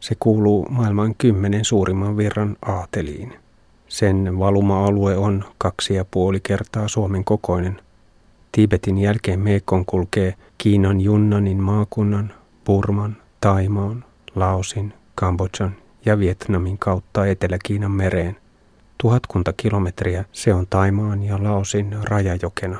Se 0.00 0.14
kuuluu 0.18 0.66
maailman 0.70 1.14
kymmenen 1.14 1.64
suurimman 1.64 2.16
virran 2.16 2.56
aateliin. 2.62 3.34
Sen 3.88 4.38
valuma-alue 4.38 5.16
on 5.16 5.44
kaksi 5.58 5.94
ja 5.94 6.04
puoli 6.04 6.40
kertaa 6.40 6.88
Suomen 6.88 7.24
kokoinen. 7.24 7.80
Tiibetin 8.58 8.98
jälkeen 8.98 9.40
Mekong 9.40 9.84
kulkee 9.86 10.34
Kiinan 10.58 11.00
Junnanin 11.00 11.62
maakunnan, 11.62 12.32
Burman, 12.64 13.16
Taimaan, 13.40 14.04
Laosin, 14.34 14.94
Kambodjan 15.14 15.76
ja 16.04 16.18
Vietnamin 16.18 16.78
kautta 16.78 17.26
Etelä-Kiinan 17.26 17.90
mereen– 17.90 18.36
Tuhatkunta 19.02 19.52
kilometriä 19.56 20.24
se 20.32 20.54
on 20.54 20.66
Taimaan 20.70 21.22
ja 21.22 21.42
Laosin 21.42 21.96
rajajokena. 22.02 22.78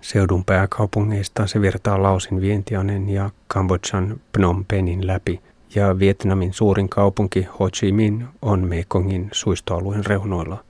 Seudun 0.00 0.44
pääkaupungeista 0.44 1.46
se 1.46 1.60
virtaa 1.60 2.02
Laosin 2.02 2.40
Vientianen 2.40 3.08
ja 3.08 3.30
Kambodjan 3.48 4.20
Phnom 4.32 4.64
Penin 4.64 5.06
läpi, 5.06 5.40
ja 5.74 5.98
Vietnamin 5.98 6.52
suurin 6.52 6.88
kaupunki 6.88 7.42
Ho 7.58 7.70
Chi 7.70 7.92
Minh 7.92 8.24
on 8.42 8.68
Mekongin 8.68 9.28
suistoalueen 9.32 10.06
reunoilla. 10.06 10.64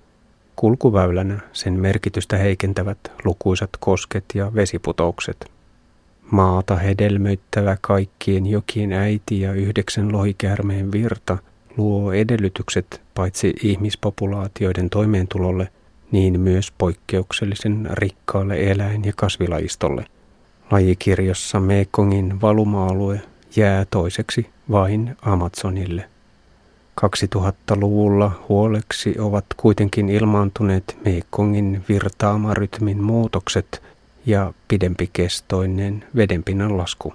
Kulkuväylänä 0.57 1.41
sen 1.53 1.81
merkitystä 1.81 2.37
heikentävät 2.37 2.99
lukuisat 3.25 3.71
kosket 3.81 4.25
ja 4.35 4.55
vesiputoukset. 4.55 5.51
Maata 6.31 6.77
hedelmöittävä 6.77 7.77
kaikkien 7.81 8.47
jokien 8.47 8.93
äiti 8.93 9.41
ja 9.41 9.53
yhdeksän 9.53 10.13
lohikäärmeen 10.13 10.93
virta 10.93 11.39
luo 11.77 12.13
edellytykset 12.13 13.01
paitsi 13.15 13.53
ihmispopulaatioiden 13.63 14.91
toimeentulolle– 14.91 15.69
niin 16.13 16.41
myös 16.41 16.73
poikkeuksellisen 16.79 17.89
rikkaalle 17.91 18.71
eläin- 18.71 19.05
ja 19.05 19.13
kasvilajistolle. 19.17 20.05
Lajikirjossa 20.71 21.61
Mekongin 21.61 22.41
valuma-alue 22.41 23.23
jää 23.57 23.85
toiseksi 23.91 24.51
vain 24.71 25.17
Amazonille. 25.23 26.12
2000-luvulla 27.01 28.45
huoleksi 28.49 29.19
ovat 29.19 29.45
kuitenkin 29.57 30.09
ilmaantuneet 30.09 30.97
Mekongin 31.05 31.85
virtaamarytmin 31.89 33.03
muutokset 33.03 33.83
ja 34.27 34.53
pidempikestoinen 34.69 36.05
vedenpinnan 36.17 36.79
lasku. 36.79 37.15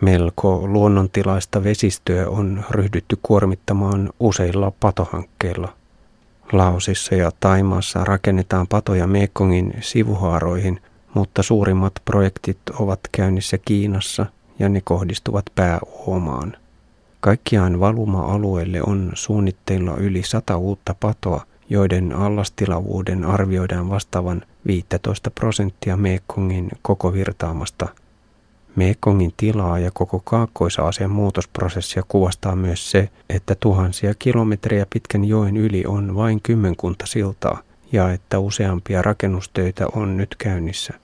Melko 0.00 0.62
luonnontilaista 0.66 1.64
vesistöä 1.64 2.28
on 2.28 2.64
ryhdytty 2.70 3.18
kuormittamaan 3.22 4.10
useilla 4.20 4.72
patohankkeilla. 4.80 5.72
Laosissa 6.52 7.14
ja 7.14 7.30
Taimaassa 7.40 8.04
rakennetaan 8.04 8.66
patoja 8.66 9.06
Mekongin 9.06 9.74
sivuhaaroihin, 9.80 10.80
mutta 11.14 11.42
suurimmat 11.42 11.92
projektit 12.04 12.58
ovat 12.78 13.00
käynnissä 13.12 13.58
Kiinassa 13.58 14.26
ja 14.58 14.68
ne 14.68 14.80
kohdistuvat 14.84 15.44
pääuomaan. 15.54 16.56
Kaikkiaan 17.20 17.80
valuma-alueelle 17.80 18.82
on 18.82 19.10
suunnitteilla 19.14 19.96
yli 19.96 20.22
sata 20.22 20.56
uutta 20.56 20.94
patoa, 21.00 21.46
joiden 21.70 22.12
allastilavuuden 22.12 23.24
arvioidaan 23.24 23.90
vastaavan 23.90 24.42
15 24.66 25.30
prosenttia 25.30 25.96
Mekongin 25.96 26.68
koko 26.82 27.12
virtaamasta 27.12 27.88
Mekongin 28.76 29.32
tilaa 29.36 29.78
ja 29.78 29.90
koko 29.94 30.22
Kaakkois-Aasian 30.24 31.10
muutosprosessia 31.10 32.02
kuvastaa 32.08 32.56
myös 32.56 32.90
se, 32.90 33.08
että 33.28 33.54
tuhansia 33.60 34.14
kilometrejä 34.18 34.86
pitkän 34.90 35.24
joen 35.24 35.56
yli 35.56 35.84
on 35.86 36.14
vain 36.14 36.40
kymmenkunta 36.42 37.06
siltaa 37.06 37.62
ja 37.92 38.12
että 38.12 38.38
useampia 38.38 39.02
rakennustöitä 39.02 39.86
on 39.92 40.16
nyt 40.16 40.34
käynnissä. 40.38 40.94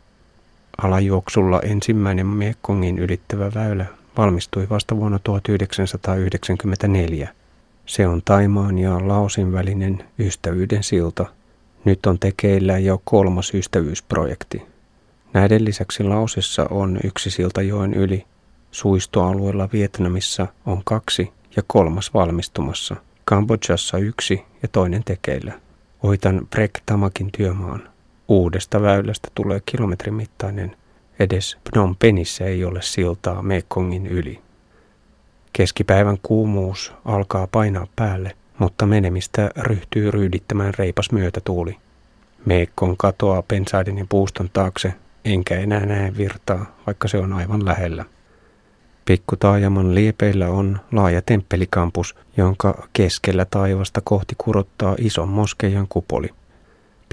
Alajuoksulla 0.82 1.60
ensimmäinen 1.60 2.26
Mekongin 2.26 2.98
ylittävä 2.98 3.50
väylä 3.54 3.86
valmistui 4.16 4.66
vasta 4.70 4.96
vuonna 4.96 5.18
1994. 5.18 7.28
Se 7.86 8.06
on 8.06 8.22
Taimaan 8.24 8.78
ja 8.78 9.08
Laosin 9.08 9.52
välinen 9.52 10.04
ystävyyden 10.18 10.82
silta. 10.82 11.26
Nyt 11.84 12.06
on 12.06 12.18
tekeillä 12.18 12.78
jo 12.78 13.00
kolmas 13.04 13.54
ystävyysprojekti. 13.54 14.62
Näiden 15.32 15.64
lisäksi 15.64 16.02
Laosissa 16.02 16.66
on 16.70 16.98
yksi 17.04 17.30
silta 17.30 17.62
joen 17.62 17.94
yli. 17.94 18.24
Suistoalueella 18.70 19.68
Vietnamissa 19.72 20.46
on 20.66 20.82
kaksi 20.84 21.32
ja 21.56 21.62
kolmas 21.66 22.14
valmistumassa. 22.14 22.96
Kambodžassa 23.24 23.98
yksi 23.98 24.42
ja 24.62 24.68
toinen 24.68 25.04
tekeillä. 25.04 25.52
Oitan 26.02 26.46
Brek 26.50 26.70
Tamakin 26.86 27.30
työmaan. 27.36 27.88
Uudesta 28.28 28.82
väylästä 28.82 29.28
tulee 29.34 29.60
kilometrin 29.66 30.14
mittainen. 30.14 30.76
Edes 31.18 31.58
Phnom 31.70 31.96
Penissä 31.98 32.44
ei 32.44 32.64
ole 32.64 32.82
siltaa 32.82 33.42
Mekongin 33.42 34.06
yli. 34.06 34.40
Keskipäivän 35.52 36.18
kuumuus 36.22 36.92
alkaa 37.04 37.46
painaa 37.46 37.86
päälle, 37.96 38.36
mutta 38.58 38.86
menemistä 38.86 39.50
ryhtyy 39.56 40.10
ryydittämään 40.10 40.74
reipas 40.78 41.12
myötätuuli. 41.12 41.76
Meekon 42.46 42.96
katoaa 42.96 43.42
pensaiden 43.42 43.98
ja 43.98 44.06
puuston 44.08 44.50
taakse 44.52 44.94
enkä 45.24 45.58
enää 45.58 45.86
näe 45.86 46.16
virtaa, 46.16 46.76
vaikka 46.86 47.08
se 47.08 47.18
on 47.18 47.32
aivan 47.32 47.64
lähellä. 47.64 48.04
Pikkutaajaman 49.04 49.94
liepeillä 49.94 50.48
on 50.48 50.80
laaja 50.92 51.22
temppelikampus, 51.22 52.14
jonka 52.36 52.88
keskellä 52.92 53.44
taivasta 53.44 54.00
kohti 54.04 54.34
kurottaa 54.38 54.94
ison 54.98 55.28
moskeijan 55.28 55.86
kupoli. 55.88 56.28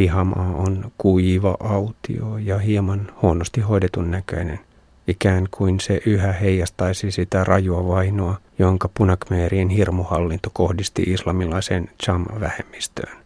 Pihamaa 0.01 0.55
on 0.55 0.91
kuiva 0.97 1.57
autio 1.59 2.37
ja 2.37 2.57
hieman 2.57 3.11
huonosti 3.21 3.61
hoidetun 3.61 4.11
näköinen, 4.11 4.59
ikään 5.07 5.47
kuin 5.51 5.79
se 5.79 6.01
yhä 6.05 6.31
heijastaisi 6.31 7.11
sitä 7.11 7.43
rajua 7.43 7.87
vainoa, 7.87 8.37
jonka 8.59 8.89
punakmeerien 8.93 9.69
hirmuhallinto 9.69 10.49
kohdisti 10.53 11.01
islamilaiseen 11.01 11.89
Cham-vähemmistöön. 12.03 13.17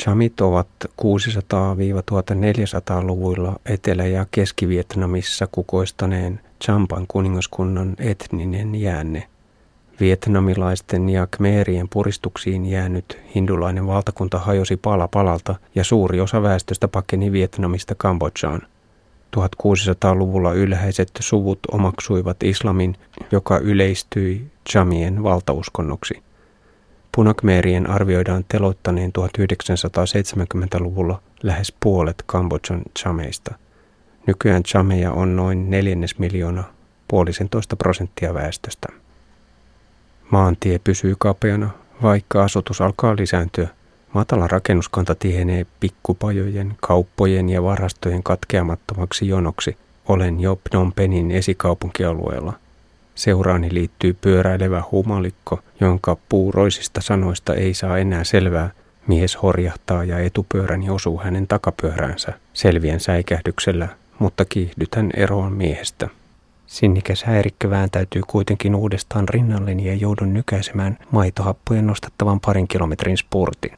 Chamit 0.00 0.40
ovat 0.40 0.68
600-1400-luvuilla 1.02 3.60
Etelä- 3.66 4.06
ja 4.06 4.26
Keski-Vietnamissa 4.30 5.48
kukoistaneen 5.52 6.40
Champan 6.64 7.04
kuningaskunnan 7.08 7.94
etninen 7.98 8.74
jäänne. 8.74 9.26
Vietnamilaisten 10.00 11.08
ja 11.08 11.26
khmerien 11.26 11.88
puristuksiin 11.88 12.66
jäänyt 12.66 13.18
hindulainen 13.34 13.86
valtakunta 13.86 14.38
hajosi 14.38 14.76
pala 14.76 15.08
palalta 15.08 15.54
ja 15.74 15.84
suuri 15.84 16.20
osa 16.20 16.42
väestöstä 16.42 16.88
pakeni 16.88 17.32
Vietnamista 17.32 17.94
Kambodžaan. 17.94 18.62
1600-luvulla 19.36 20.52
ylhäiset 20.52 21.10
suvut 21.20 21.58
omaksuivat 21.72 22.42
islamin, 22.42 22.96
joka 23.32 23.58
yleistyi 23.58 24.46
Chamien 24.70 25.22
valtauskonnoksi. 25.22 26.22
Punakmeerien 27.16 27.90
arvioidaan 27.90 28.44
teloittaneen 28.48 29.12
1970-luvulla 29.18 31.22
lähes 31.42 31.74
puolet 31.80 32.22
Kambodjan 32.26 32.82
chameista. 32.98 33.54
Nykyään 34.26 34.62
chameja 34.62 35.12
on 35.12 35.36
noin 35.36 35.70
neljännes 35.70 36.18
miljoona, 36.18 36.64
puolisentoista 37.08 37.76
prosenttia 37.76 38.34
väestöstä. 38.34 38.99
Maantie 40.30 40.78
pysyy 40.78 41.14
kapeana, 41.18 41.70
vaikka 42.02 42.44
asutus 42.44 42.80
alkaa 42.80 43.16
lisääntyä. 43.16 43.68
Matala 44.12 44.48
rakennuskanta 44.48 45.14
tihenee 45.14 45.66
pikkupajojen, 45.80 46.76
kauppojen 46.80 47.48
ja 47.48 47.62
varastojen 47.62 48.22
katkeamattomaksi 48.22 49.28
jonoksi. 49.28 49.76
Olen 50.08 50.40
jo 50.40 50.56
Phnom 50.56 50.92
Penin 50.92 51.30
esikaupunkialueella– 51.30 52.52
Seuraani 53.20 53.74
liittyy 53.74 54.16
pyöräilevä 54.20 54.82
humalikko, 54.92 55.60
jonka 55.80 56.16
puuroisista 56.28 57.00
sanoista 57.00 57.54
ei 57.54 57.74
saa 57.74 57.98
enää 57.98 58.24
selvää. 58.24 58.70
Mies 59.06 59.42
horjahtaa 59.42 60.04
ja 60.04 60.18
etupyöräni 60.18 60.90
osuu 60.90 61.18
hänen 61.18 61.46
takapyöränsä 61.46 62.32
selvien 62.54 63.00
säikähdyksellä, 63.00 63.88
mutta 64.18 64.44
kiihdytän 64.44 65.10
eroon 65.16 65.52
miehestä. 65.52 66.08
Sinnikäs 66.70 67.24
häirikkö 67.24 67.70
vääntäytyy 67.70 68.22
kuitenkin 68.26 68.74
uudestaan 68.74 69.28
rinnalleni 69.28 69.86
ja 69.86 69.94
joudun 69.94 70.34
nykäisemään 70.34 70.98
maitohappojen 71.10 71.86
nostattavan 71.86 72.40
parin 72.40 72.68
kilometrin 72.68 73.16
spurtin. 73.16 73.72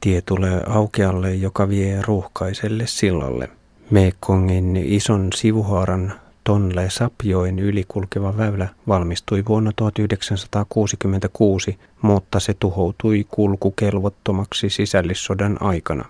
Tie 0.00 0.20
tulee 0.20 0.62
aukealle, 0.66 1.34
joka 1.34 1.68
vie 1.68 2.02
ruuhkaiselle 2.02 2.86
sillalle. 2.86 3.48
Mekongin 3.90 4.76
ison 4.76 5.28
sivuhaaran 5.34 6.12
Tonle 6.44 6.90
Sapjoen 6.90 7.58
yli 7.58 7.84
kulkeva 7.88 8.36
väylä 8.36 8.68
valmistui 8.88 9.44
vuonna 9.48 9.72
1966, 9.76 11.78
mutta 12.02 12.40
se 12.40 12.54
tuhoutui 12.54 13.26
kulkukelvottomaksi 13.28 14.70
sisällissodan 14.70 15.62
aikana. 15.62 16.04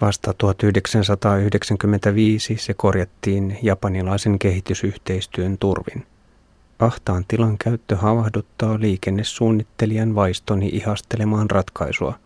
Vasta 0.00 0.34
1995 0.38 2.56
se 2.56 2.74
korjattiin 2.74 3.58
japanilaisen 3.62 4.38
kehitysyhteistyön 4.38 5.58
turvin. 5.58 6.06
Ahtaan 6.78 7.24
tilan 7.28 7.58
käyttö 7.58 7.96
havahduttaa 7.96 8.80
liikennesuunnittelijan 8.80 10.14
vaistoni 10.14 10.68
ihastelemaan 10.68 11.50
ratkaisua. 11.50 12.18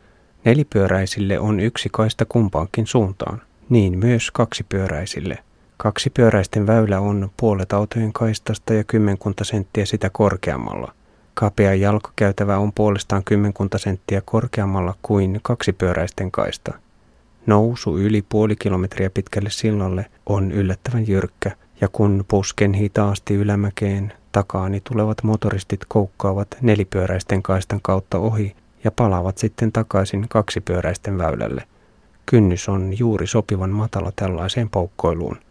Nelipyöräisille 0.44 1.38
on 1.38 1.60
yksi 1.60 1.88
kaista 1.92 2.24
kumpaankin 2.24 2.86
suuntaan, 2.86 3.42
niin 3.68 3.98
myös 3.98 4.30
kaksipyöräisille– 4.30 5.38
Kaksipyöräisten 5.82 6.66
väylä 6.66 7.00
on 7.00 7.30
puolet 7.36 7.72
autojen 7.72 8.12
kaistasta 8.12 8.74
ja 8.74 8.84
kymmenkunta 8.84 9.44
senttiä 9.44 9.86
sitä 9.86 10.10
korkeammalla. 10.10 10.94
Kapea 11.34 11.74
jalkakäytävä 11.74 12.58
on 12.58 12.72
puolestaan 12.72 13.24
kymmenkunta 13.24 13.78
senttiä 13.78 14.22
korkeammalla 14.24 14.94
kuin 15.02 15.40
kaksipyöräisten 15.42 16.30
kaista. 16.30 16.74
Nousu 17.46 17.98
yli 17.98 18.24
puoli 18.28 18.56
kilometriä 18.56 19.10
pitkälle 19.10 19.50
sillalle 19.50 20.06
on 20.26 20.52
yllättävän 20.52 21.08
jyrkkä, 21.08 21.50
ja 21.80 21.88
kun 21.92 22.24
pusken 22.28 22.74
hitaasti 22.74 23.34
ylämäkeen, 23.34 24.12
takaani 24.32 24.80
tulevat 24.80 25.22
motoristit 25.22 25.80
koukkaavat 25.88 26.48
nelipyöräisten 26.60 27.42
kaistan 27.42 27.80
kautta 27.82 28.18
ohi 28.18 28.56
ja 28.84 28.90
palaavat 28.90 29.38
sitten 29.38 29.72
takaisin 29.72 30.26
kaksipyöräisten 30.28 31.18
väylälle. 31.18 31.64
Kynnys 32.26 32.68
on 32.68 32.98
juuri 32.98 33.26
sopivan 33.26 33.70
matala 33.70 34.12
tällaiseen 34.16 34.68
poukkoiluun– 34.68 35.36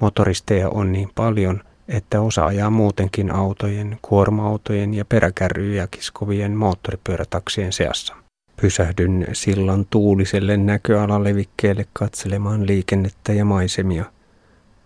Motoristeja 0.00 0.68
on 0.68 0.92
niin 0.92 1.10
paljon, 1.14 1.62
että 1.88 2.20
osa 2.20 2.46
ajaa 2.46 2.70
muutenkin 2.70 3.30
autojen, 3.30 3.98
kuorma-autojen 4.02 4.94
ja 4.94 5.04
peräkärryjä 5.04 5.88
kiskovien 5.90 6.56
moottoripyörätaksien 6.56 7.72
seassa. 7.72 8.14
Pysähdyn 8.60 9.26
sillan 9.32 9.86
tuuliselle 9.90 10.56
näköalalevikkeelle 10.56 11.86
katselemaan 11.92 12.66
liikennettä 12.66 13.32
ja 13.32 13.44
maisemia. 13.44 14.04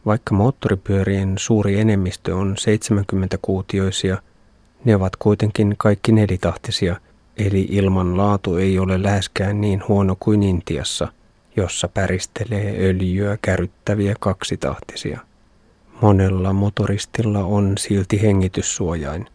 Vaikka 0.06 0.34
moottoripyörien 0.34 1.34
suuri 1.36 1.80
enemmistö 1.80 2.36
on 2.36 2.56
70-kuutioisia, 2.56 4.22
ne 4.84 4.96
ovat 4.96 5.16
kuitenkin 5.16 5.74
kaikki 5.78 6.12
nelitahtisia, 6.12 6.96
eli 7.36 7.66
ilman 7.70 8.16
laatu 8.16 8.56
ei 8.56 8.78
ole 8.78 9.02
läheskään 9.02 9.60
niin 9.60 9.82
huono 9.88 10.16
kuin 10.20 10.42
Intiassa, 10.42 11.08
jossa 11.56 11.88
päristelee 11.88 12.76
öljyä 12.88 13.38
kärryttäviä 13.42 14.14
kaksitahtisia. 14.20 15.20
Monella 16.00 16.52
motoristilla 16.52 17.44
on 17.44 17.78
silti 17.78 18.22
hengityssuojain. 18.22 19.26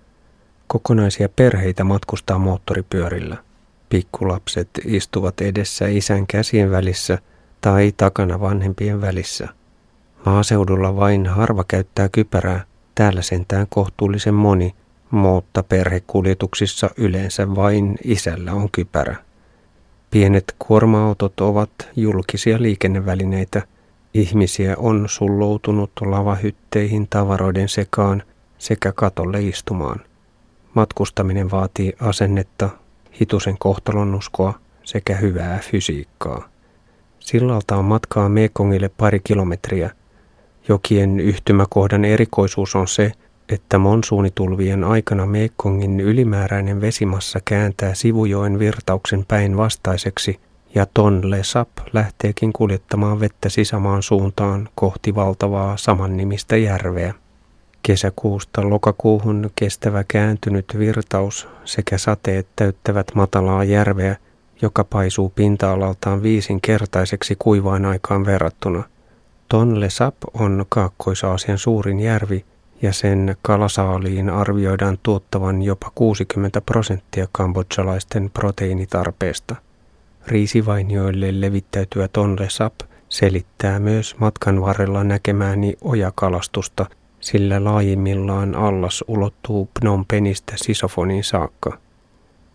Kokonaisia 0.68 1.30
perheitä 1.30 1.84
matkustaa 1.84 2.38
moottoripyörillä. 2.38 3.47
Pikkulapset 3.90 4.70
istuvat 4.86 5.42
edessä 5.42 5.88
isän 5.88 6.28
käsien 6.28 6.72
välissä 6.72 7.20
tai 7.62 7.94
takana 7.98 8.40
vanhempien 8.40 9.02
välissä. 9.02 9.48
Maaseudulla 10.26 10.96
vain 10.96 11.28
harva 11.28 11.64
käyttää 11.68 12.10
kypärää, 12.10 12.64
täällä 12.96 13.22
sentään 13.22 13.68
kohtuullisen 13.70 14.34
moni, 14.34 14.76
mutta 15.12 15.64
perhekuljetuksissa 15.64 16.90
yleensä 16.98 17.56
vain 17.56 17.98
isällä 18.04 18.54
on 18.54 18.72
kypärä. 18.72 19.16
Pienet 20.12 20.56
kuorma-autot 20.60 21.40
ovat 21.40 21.72
julkisia 21.96 22.62
liikennevälineitä. 22.62 23.62
Ihmisiä 24.14 24.76
on 24.78 25.06
sulloutunut 25.10 25.92
lavahytteihin 26.02 27.08
tavaroiden 27.10 27.70
sekaan 27.70 28.24
sekä 28.58 28.92
katolle 28.92 29.42
istumaan. 29.42 30.00
Matkustaminen 30.74 31.52
vaatii 31.52 31.94
asennetta, 32.00 32.70
hitusen 33.22 33.56
kohtalonnuskoa 33.60 34.54
sekä 34.84 35.16
hyvää 35.16 35.60
fysiikkaa. 35.72 36.50
Sillalta 37.20 37.76
on 37.76 37.86
matkaa 37.86 38.30
Mekongille 38.30 38.90
pari 38.98 39.20
kilometriä. 39.24 39.92
Jokien 40.70 41.20
yhtymäkohdan 41.20 42.06
erikoisuus 42.06 42.76
on 42.76 42.88
se, 42.88 43.12
että 43.50 43.78
monsuunitulvien 43.78 44.84
aikana 44.84 45.26
Mekongin 45.26 46.00
ylimääräinen 46.00 46.82
vesimassa 46.82 47.40
kääntää 47.46 47.94
sivujoen 47.94 48.60
virtauksen 48.60 49.26
päin 49.28 49.58
vastaiseksi 49.58 50.40
ja 50.76 50.86
Tonle 50.94 51.44
Sap 51.44 51.70
lähteekin 51.94 52.54
kuljettamaan 52.54 53.20
vettä 53.20 53.50
sisämaan 53.50 54.04
suuntaan 54.04 54.70
kohti 54.76 55.16
valtavaa 55.16 55.78
samannimistä 55.78 56.58
järveä. 56.58 57.14
Kesäkuusta 57.88 58.70
lokakuuhun 58.70 59.50
kestävä 59.56 60.04
kääntynyt 60.08 60.66
virtaus 60.78 61.48
sekä 61.66 61.98
sateet 61.98 62.48
täyttävät 62.56 63.12
matalaa 63.16 63.64
järveä, 63.64 64.16
joka 64.62 64.84
paisuu 64.84 65.30
pinta-alaltaan 65.30 66.24
viisinkertaiseksi 66.24 67.36
kuivaan 67.40 67.86
aikaan 67.86 68.26
verrattuna. 68.26 68.84
Tonle 69.50 69.90
Sap 69.90 70.16
on 70.34 70.66
Kaakkois-Aasian 70.70 71.58
suurin 71.58 72.00
järvi 72.00 72.46
ja 72.82 72.94
sen 72.94 73.36
kalasaaliin 73.42 74.30
arvioidaan 74.30 74.98
tuottavan 75.04 75.62
jopa 75.62 75.92
60 75.96 76.62
prosenttia 76.62 77.28
kambodsalaisten 77.32 78.30
proteiinitarpeesta. 78.30 79.56
Riisivainioille 80.28 81.42
levittäytyä 81.42 82.08
Tonle 82.08 82.50
Sap 82.50 82.74
selittää 83.10 83.80
myös 83.80 84.16
matkan 84.20 84.62
varrella 84.62 85.04
näkemääni 85.04 85.74
ojakalastusta– 85.82 86.86
sillä 87.28 87.64
laajimmillaan 87.64 88.56
allas 88.56 89.04
ulottuu 89.08 89.70
Phnom 89.80 90.06
Penistä 90.08 90.54
Sisofoniin 90.56 91.24
saakka. 91.24 91.78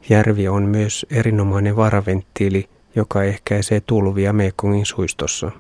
Järvi 0.08 0.48
on 0.48 0.62
myös 0.62 1.06
erinomainen 1.10 1.76
varaventtiili, 1.76 2.68
joka 2.96 3.22
ehkäisee 3.22 3.80
tulvia 3.80 4.32
Mekongin 4.32 4.86
suistossa. 4.86 5.50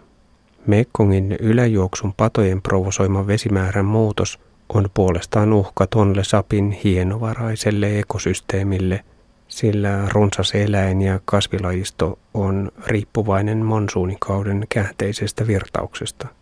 Mekongin 0.66 1.36
yläjuoksun 1.40 2.12
patojen 2.16 2.62
provosoima 2.62 3.26
vesimäärän 3.26 3.84
muutos 3.84 4.40
on 4.68 4.90
puolestaan 4.94 5.52
uhka 5.52 5.86
Tonle 5.86 6.24
Sapin 6.24 6.70
hienovaraiselle 6.70 7.98
ekosysteemille, 7.98 9.04
sillä 9.48 10.08
runsas 10.12 10.54
eläin- 10.54 11.02
ja 11.02 11.20
kasvilajisto 11.24 12.18
on 12.34 12.72
riippuvainen 12.86 13.58
monsuunikauden 13.58 14.66
käänteisestä 14.68 15.46
virtauksesta. 15.46 16.41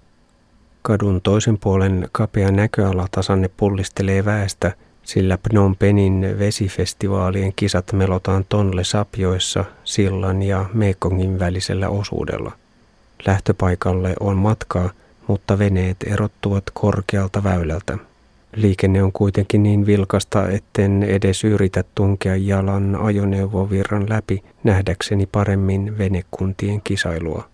Kadun 0.82 1.20
toisen 1.20 1.58
puolen 1.58 2.08
kapea 2.12 2.52
näköala 2.52 3.06
tasanne 3.10 3.50
pullistelee 3.56 4.24
väestä, 4.24 4.72
sillä 5.02 5.38
Phnom 5.38 5.76
Penin 5.76 6.36
vesifestivaalien 6.38 7.52
kisat 7.56 7.92
melotaan 7.92 8.44
Tonle 8.48 8.84
Sapjoissa, 8.84 9.64
Sillan 9.84 10.42
ja 10.42 10.64
Mekongin 10.74 11.38
välisellä 11.38 11.88
osuudella. 11.88 12.52
Lähtöpaikalle 13.26 14.14
on 14.20 14.36
matkaa, 14.36 14.90
mutta 15.26 15.58
veneet 15.58 15.96
erottuvat 16.06 16.64
korkealta 16.72 17.44
väylältä. 17.44 17.98
Liikenne 18.56 19.02
on 19.02 19.12
kuitenkin 19.12 19.62
niin 19.62 19.86
vilkasta, 19.86 20.48
etten 20.48 21.02
edes 21.02 21.44
yritä 21.44 21.84
tunkea 21.94 22.36
jalan 22.36 22.96
ajoneuvovirran 22.96 24.08
läpi 24.08 24.42
nähdäkseni 24.64 25.26
paremmin 25.26 25.98
venekuntien 25.98 26.80
kisailua. 26.84 27.49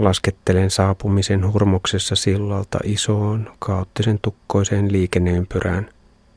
Laskettelen 0.00 0.70
saapumisen 0.70 1.52
hurmoksessa 1.52 2.16
sillalta 2.16 2.78
isoon, 2.84 3.52
kaoottisen 3.58 4.18
tukkoiseen 4.22 4.92
liikenneympyrään. 4.92 5.88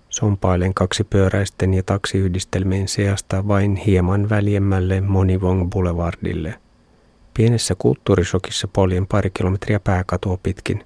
Sompailen 0.09 0.73
kaksi 0.73 1.03
pyöräisten 1.03 1.73
ja 1.73 1.83
taksiyhdistelmien 1.83 2.87
seasta 2.87 3.47
vain 3.47 3.75
hieman 3.75 4.29
väljemmälle 4.29 5.01
Monivong 5.01 5.69
Boulevardille. 5.69 6.55
Pienessä 7.33 7.75
kulttuurisokissa 7.77 8.67
poljen 8.67 9.07
pari 9.07 9.29
kilometriä 9.29 9.79
pääkatua 9.79 10.37
pitkin. 10.43 10.83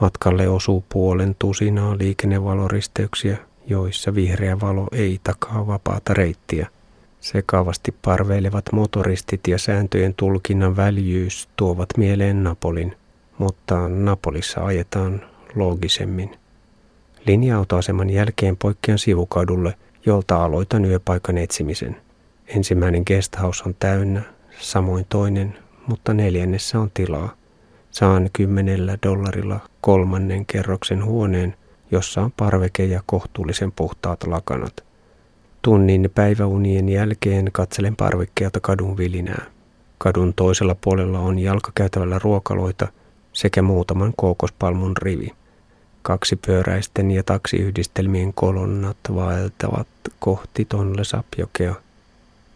Matkalle 0.00 0.48
osuu 0.48 0.84
puolen 0.88 1.36
tusinaa 1.38 1.98
liikennevaloristeyksiä, 1.98 3.36
joissa 3.66 4.14
vihreä 4.14 4.60
valo 4.60 4.88
ei 4.92 5.20
takaa 5.24 5.66
vapaata 5.66 6.14
reittiä– 6.14 6.66
Sekavasti 7.20 7.94
parveilevat 8.04 8.64
motoristit 8.72 9.48
ja 9.48 9.58
sääntöjen 9.58 10.14
tulkinnan 10.14 10.76
väljyys 10.76 11.48
tuovat 11.56 11.88
mieleen 11.96 12.44
Napolin, 12.44 12.96
mutta 13.38 13.88
Napolissa 13.88 14.64
ajetaan 14.64 15.22
loogisemmin. 15.54 16.36
Linja-autoaseman 17.26 18.10
jälkeen 18.10 18.56
poikkean 18.56 18.98
sivukadulle, 18.98 19.74
jolta 20.06 20.44
aloitan 20.44 20.84
yöpaikan 20.84 21.38
etsimisen. 21.38 21.96
Ensimmäinen 22.46 23.02
guesthouse 23.06 23.62
on 23.66 23.74
täynnä, 23.78 24.22
samoin 24.60 25.06
toinen, 25.08 25.58
mutta 25.86 26.14
neljännessä 26.14 26.80
on 26.80 26.90
tilaa. 26.94 27.34
Saan 27.90 28.30
kymmenellä 28.32 28.98
dollarilla 29.06 29.60
kolmannen 29.80 30.46
kerroksen 30.46 31.04
huoneen, 31.04 31.56
jossa 31.90 32.22
on 32.22 32.32
parveke 32.36 32.84
ja 32.84 33.02
kohtuullisen 33.06 33.72
puhtaat 33.72 34.26
lakanat– 34.26 34.84
Tunnin 35.62 36.10
päiväunien 36.14 36.88
jälkeen 36.88 37.48
katselen 37.52 37.96
parvekkeelta 37.96 38.60
kadun 38.60 38.96
vilinää. 38.96 39.44
Kadun 39.98 40.34
toisella 40.34 40.76
puolella 40.80 41.18
on 41.18 41.38
jalkakäytävällä 41.38 42.18
ruokaloita 42.18 42.88
sekä 43.32 43.62
muutaman 43.62 44.12
kookospalmun 44.16 44.96
rivi. 44.96 45.30
Kaksi 46.02 46.36
pyöräisten 46.36 47.10
ja 47.10 47.22
taksiyhdistelmien 47.22 48.34
kolonnat 48.34 48.96
vaeltavat 49.14 49.86
kohti 50.18 50.64
Tonle 50.64 51.04
Sapjokea. 51.04 51.74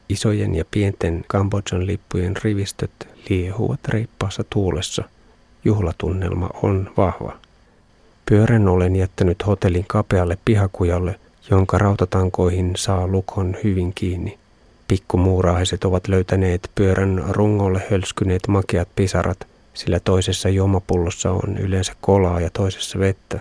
Isojen 0.09 0.55
ja 0.55 0.65
pienten 0.71 1.25
Kambodjan 1.29 1.87
lippujen 1.87 2.35
rivistöt 2.45 3.09
liehuvat 3.29 3.81
reippaassa 3.89 4.45
tuulessa. 4.51 5.05
Juhlatunnelma 5.65 6.51
on 6.63 6.91
vahva. 6.97 7.37
Pyörän 8.27 8.69
olen 8.69 8.97
jättänyt 8.97 9.47
hotellin 9.47 9.85
kapealle 9.89 10.39
pihakujalle, 10.45 11.21
jonka 11.51 11.79
rautatankoihin 11.79 12.73
saa 12.77 13.07
lukon 13.07 13.57
hyvin 13.65 13.93
kiinni. 13.95 14.39
Pikkumuurahaiset 14.89 15.85
ovat 15.85 16.09
löytäneet 16.09 16.71
pyörän 16.75 17.25
rungolle 17.29 17.83
hölskyneet 17.91 18.49
makeat 18.49 18.89
pisarat, 18.97 19.47
sillä 19.75 20.01
toisessa 20.01 20.49
juomapullossa 20.49 21.31
on 21.31 21.59
yleensä 21.59 21.93
kolaa 22.01 22.41
ja 22.41 22.51
toisessa 22.51 22.99
vettä. 22.99 23.41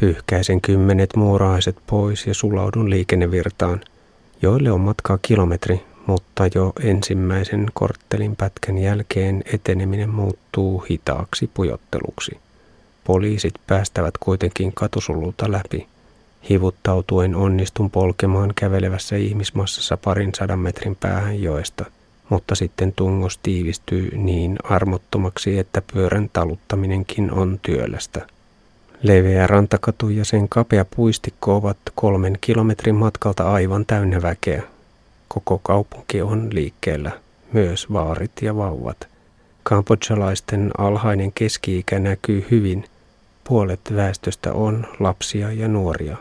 Pyyhkäisen 0.00 0.60
kymmenet 0.60 1.16
muurahaiset 1.16 1.76
pois 1.86 2.26
ja 2.26 2.34
sulaudun 2.34 2.90
liikennevirtaan, 2.90 3.80
joille 4.42 4.72
on 4.72 4.80
matkaa 4.80 5.18
kilometri, 5.22 5.80
mutta 6.06 6.44
jo 6.54 6.72
ensimmäisen 6.82 7.66
korttelin 7.74 8.36
pätkän 8.36 8.78
jälkeen 8.78 9.42
eteneminen 9.52 10.10
muuttuu 10.10 10.86
hitaaksi 10.90 11.50
pujotteluksi. 11.54 12.38
Poliisit 13.04 13.54
päästävät 13.66 14.18
kuitenkin 14.18 14.72
katusululta 14.74 15.52
läpi. 15.52 15.93
Hivuttautuen 16.50 17.34
onnistun 17.34 17.90
polkemaan 17.90 18.52
kävelevässä 18.56 19.16
ihmismassassa 19.16 19.96
parin 19.96 20.34
sadan 20.34 20.58
metrin 20.58 20.96
päähän 20.96 21.42
joesta. 21.42 21.84
mutta 22.28 22.54
sitten 22.54 22.92
tungos 22.92 23.38
tiivistyy 23.38 24.10
niin 24.16 24.56
armottomaksi, 24.64 25.58
että 25.58 25.82
pyörän 25.92 26.30
taluttaminenkin 26.32 27.32
on 27.32 27.60
työlästä. 27.62 28.26
Leveä 29.02 29.46
rantakatu 29.46 30.08
ja 30.08 30.24
sen 30.24 30.48
kapea 30.48 30.84
puistikko 30.96 31.56
ovat 31.56 31.76
kolmen 31.94 32.38
kilometrin 32.40 32.94
matkalta 32.94 33.52
aivan 33.52 33.86
täynnä 33.86 34.22
väkeä. 34.22 34.62
Koko 35.28 35.60
kaupunki 35.62 36.22
on 36.22 36.48
liikkeellä, 36.52 37.10
myös 37.52 37.92
vaarit 37.92 38.32
ja 38.42 38.56
vauvat. 38.56 39.08
Kambodjalaisten 39.62 40.70
alhainen 40.78 41.32
keski-ikä 41.32 41.98
näkyy 41.98 42.46
hyvin. 42.50 42.84
Puolet 43.44 43.80
väestöstä 43.96 44.52
on 44.52 44.86
lapsia 45.00 45.52
ja 45.52 45.68
nuoria. 45.68 46.16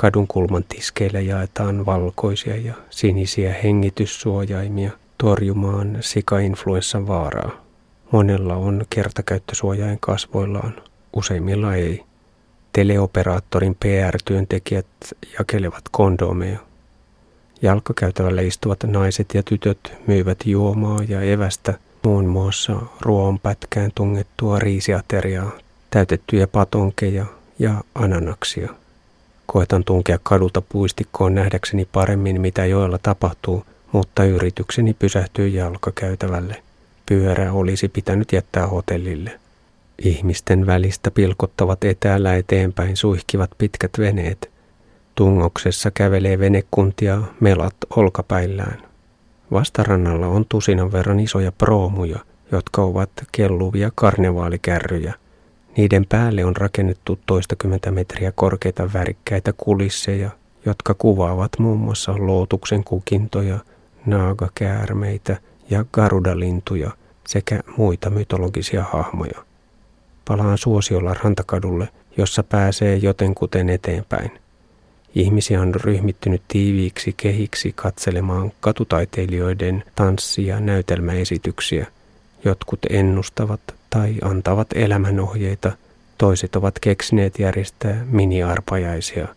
Kadun 0.00 0.26
kulman 0.26 0.64
tiskeillä 0.64 1.20
jaetaan 1.20 1.86
valkoisia 1.86 2.56
ja 2.56 2.74
sinisiä 2.90 3.54
hengityssuojaimia 3.62 4.90
torjumaan 5.18 5.98
sikainfluenssan 6.00 7.06
vaaraa. 7.06 7.64
Monella 8.10 8.56
on 8.56 8.84
kertakäyttösuojain 8.90 9.98
kasvoillaan, 10.00 10.82
useimmilla 11.12 11.74
ei. 11.74 12.04
Teleoperaattorin 12.72 13.74
PR-työntekijät 13.74 14.86
jakelevat 15.38 15.84
kondomeja. 15.90 16.58
Jalkakäytävällä 17.62 18.42
istuvat 18.42 18.84
naiset 18.84 19.34
ja 19.34 19.42
tytöt 19.42 19.92
myyvät 20.06 20.38
juomaa 20.46 21.00
ja 21.08 21.22
evästä, 21.22 21.74
muun 22.04 22.26
muassa 22.26 22.76
ruoanpätkään 23.00 23.90
tungettua 23.94 24.58
riisiateriaa, 24.58 25.50
täytettyjä 25.90 26.46
patonkeja 26.46 27.26
ja 27.58 27.84
ananaksia. 27.94 28.80
Koetan 29.52 29.84
tunkea 29.84 30.18
kadulta 30.22 30.60
puistikkoon 30.60 31.34
nähdäkseni 31.34 31.88
paremmin, 31.92 32.40
mitä 32.40 32.66
joella 32.66 32.98
tapahtuu, 32.98 33.64
mutta 33.92 34.24
yritykseni 34.24 34.94
pysähtyy 34.94 35.48
jalkakäytävälle. 35.48 36.62
Pyörä 37.06 37.52
olisi 37.52 37.88
pitänyt 37.88 38.32
jättää 38.32 38.66
hotellille. 38.66 39.40
Ihmisten 40.04 40.66
välistä 40.66 41.10
pilkottavat 41.10 41.84
etäällä 41.84 42.36
eteenpäin 42.36 42.96
suihkivat 42.96 43.50
pitkät 43.58 43.90
veneet. 43.98 44.50
Tungoksessa 45.14 45.90
kävelee 45.90 46.38
venekuntia 46.38 47.22
melat 47.40 47.76
olkapäillään. 47.96 48.82
Vastarannalla 49.52 50.26
on 50.26 50.44
tusinan 50.48 50.92
verran 50.92 51.20
isoja 51.20 51.52
proomuja, 51.52 52.18
jotka 52.52 52.82
ovat 52.82 53.10
kelluvia 53.32 53.90
karnevaalikärryjä. 53.94 55.14
Niiden 55.76 56.06
päälle 56.08 56.44
on 56.44 56.56
rakennettu 56.56 57.18
toistakymmentä 57.26 57.90
metriä 57.90 58.32
korkeita 58.32 58.92
värikkäitä 58.92 59.52
kulisseja, 59.56 60.30
jotka 60.66 60.94
kuvaavat 60.94 61.58
muun 61.58 61.78
muassa 61.78 62.14
lootuksen 62.18 62.84
kukintoja, 62.84 63.58
naagakäärmeitä 64.06 65.36
ja 65.70 65.84
garudalintuja 65.92 66.90
sekä 67.26 67.60
muita 67.76 68.10
mytologisia 68.10 68.84
hahmoja. 68.92 69.44
Palaan 70.28 70.58
suosiolla 70.58 71.14
rantakadulle, 71.14 71.88
jossa 72.16 72.42
pääsee 72.42 72.96
jotenkuten 72.96 73.68
eteenpäin. 73.68 74.30
Ihmisiä 75.14 75.60
on 75.60 75.74
ryhmittynyt 75.74 76.42
tiiviiksi 76.48 77.14
kehiksi 77.16 77.72
katselemaan 77.72 78.52
katutaiteilijoiden 78.60 79.84
tanssi- 79.94 80.46
ja 80.46 80.60
näytelmäesityksiä. 80.60 81.86
Jotkut 82.44 82.78
ennustavat 82.90 83.60
tai 83.90 84.14
antavat 84.22 84.68
elämänohjeita, 84.74 85.72
toiset 86.18 86.56
ovat 86.56 86.78
keksineet 86.78 87.38
järjestää 87.38 88.04
miniarpajaisia. 88.10 89.28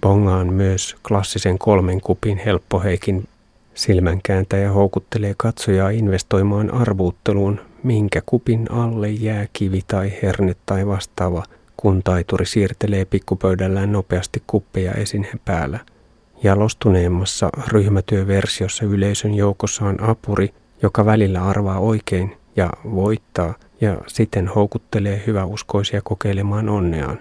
Bongaan 0.00 0.52
myös 0.52 0.96
klassisen 1.08 1.58
kolmen 1.58 2.00
kupin 2.00 2.38
helppoheikin 2.38 3.28
silmänkääntäjä 3.74 4.70
houkuttelee 4.70 5.34
katsojaa 5.36 5.90
investoimaan 5.90 6.74
arvuutteluun, 6.74 7.60
minkä 7.82 8.22
kupin 8.26 8.70
alle 8.70 9.10
jää 9.10 9.46
kivi 9.52 9.82
tai 9.88 10.12
herne 10.22 10.56
tai 10.66 10.86
vastaava– 10.86 11.42
kun 11.76 12.02
taituri 12.02 12.46
siirtelee 12.46 13.04
pikkupöydällään 13.04 13.92
nopeasti 13.92 14.42
kuppeja 14.46 14.92
esineen 14.92 15.40
päällä. 15.44 15.78
Jalostuneemmassa 16.42 17.50
ryhmätyöversiossa 17.68 18.84
yleisön 18.84 19.34
joukossa 19.34 19.84
on 19.84 20.02
apuri, 20.02 20.54
joka 20.82 21.06
välillä 21.06 21.44
arvaa 21.44 21.78
oikein 21.78 22.36
ja 22.56 22.70
voittaa 22.94 23.54
ja 23.80 23.96
siten 24.06 24.48
houkuttelee 24.48 25.22
hyväuskoisia 25.26 26.00
kokeilemaan 26.04 26.68
onneaan. 26.68 27.18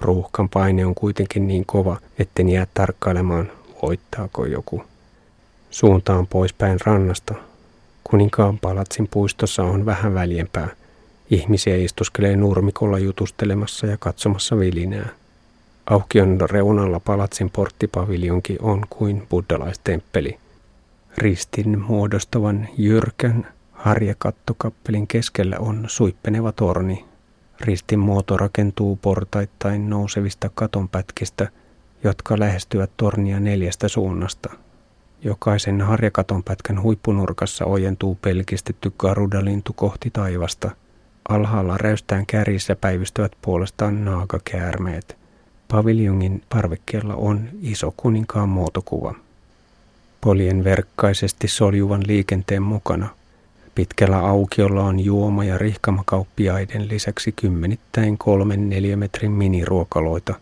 Ruuhkan 0.00 0.48
paine 0.48 0.86
on 0.86 0.94
kuitenkin 0.94 1.48
niin 1.48 1.66
kova, 1.66 2.00
etten 2.18 2.48
jää 2.48 2.66
tarkkailemaan, 2.74 3.52
voittaako 3.82 4.44
joku. 4.44 4.82
Suuntaan 5.70 6.26
poispäin 6.26 6.78
rannasta. 6.84 7.34
Kuninkaan 8.04 8.58
palatsin 8.58 9.08
puistossa 9.10 9.62
on 9.62 9.86
vähän 9.86 10.14
väljempää– 10.14 10.68
Ihmisiä 11.32 11.76
istuskelee 11.76 12.36
nurmikolla 12.36 12.98
jutustelemassa 12.98 13.86
ja 13.86 13.96
katsomassa 14.00 14.58
vilinää. 14.58 15.08
Aukion 15.86 16.38
reunalla 16.50 17.00
palatsin 17.00 17.50
porttipaviljonki 17.50 18.56
on 18.60 18.82
kuin 18.90 19.26
buddalaistemppeli. 19.30 20.38
Ristin 21.18 21.78
muodostavan 21.78 22.68
jyrkän 22.78 23.46
harjakattokappelin 23.82 25.06
keskellä 25.06 25.56
on 25.58 25.84
suippeneva 25.86 26.52
torni. 26.52 27.04
Ristin 27.60 27.98
muoto 27.98 28.36
rakentuu 28.36 28.96
portaittain 28.96 29.90
nousevista 29.90 30.50
katonpätkistä, 30.54 31.48
jotka 32.04 32.38
lähestyvät 32.38 32.90
tornia 32.96 33.40
neljästä 33.40 33.88
suunnasta. 33.88 34.50
Jokaisen 35.24 35.80
harjakatonpätkän 35.80 36.82
huippunurkassa 36.82 37.64
ojentuu 37.64 38.18
pelkistetty 38.22 38.92
garudalintu 38.98 39.72
kohti 39.72 40.10
taivasta– 40.10 40.70
Alhaalla 41.28 41.78
räystään 41.78 42.26
kärjissä 42.26 42.76
päivystävät 42.76 43.32
puolestaan 43.42 44.04
naakakäärmeet. 44.04 45.16
Paviljongin 45.68 46.42
parvekkeella 46.48 47.14
on 47.14 47.48
iso 47.62 47.94
kuninkaan 47.96 48.48
muotokuva. 48.48 49.14
Polien 50.20 50.64
verkkaisesti 50.64 51.48
soljuvan 51.48 52.02
liikenteen 52.06 52.62
mukana. 52.62 53.08
Pitkällä 53.74 54.18
aukiolla 54.18 54.84
on 54.84 55.00
juoma- 55.00 55.44
ja 55.44 55.58
rihkamakauppiaiden 55.58 56.88
lisäksi 56.88 57.32
kymmenittäin 57.32 58.18
kolmen 58.18 58.70
neliömetrin 58.70 59.30
miniruokaloita. 59.32 60.34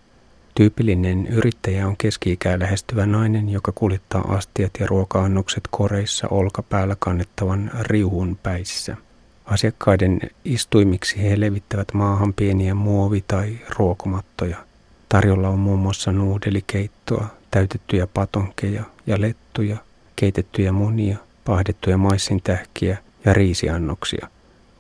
Tyypillinen 0.54 1.26
yrittäjä 1.26 1.86
on 1.86 1.96
keski-ikää 1.96 2.58
lähestyvä 2.58 3.06
nainen, 3.06 3.48
joka 3.48 3.72
kuljettaa 3.74 4.34
astiat 4.34 4.70
ja 4.80 4.86
ruoka-annokset 4.86 5.68
koreissa 5.70 6.28
olkapäällä 6.28 6.96
kannettavan 6.98 7.70
riuhun 7.80 8.38
päissä. 8.42 8.96
Asiakkaiden 9.44 10.20
istuimiksi 10.44 11.22
he 11.22 11.40
levittävät 11.40 11.88
maahan 11.92 12.34
pieniä 12.34 12.74
muovi- 12.74 13.24
tai 13.28 13.58
ruokomattoja. 13.78 14.56
Tarjolla 15.08 15.48
on 15.48 15.58
muun 15.58 15.78
muassa 15.78 16.12
nuudelikeittoa, 16.12 17.26
täytettyjä 17.50 18.06
patonkeja 18.06 18.84
ja 19.06 19.20
lettuja, 19.20 19.76
keitettyjä 20.16 20.72
munia, 20.72 21.16
pahdettuja 21.44 21.98
maissintähkiä 21.98 22.98
ja 23.24 23.32
riisiannoksia. 23.32 24.28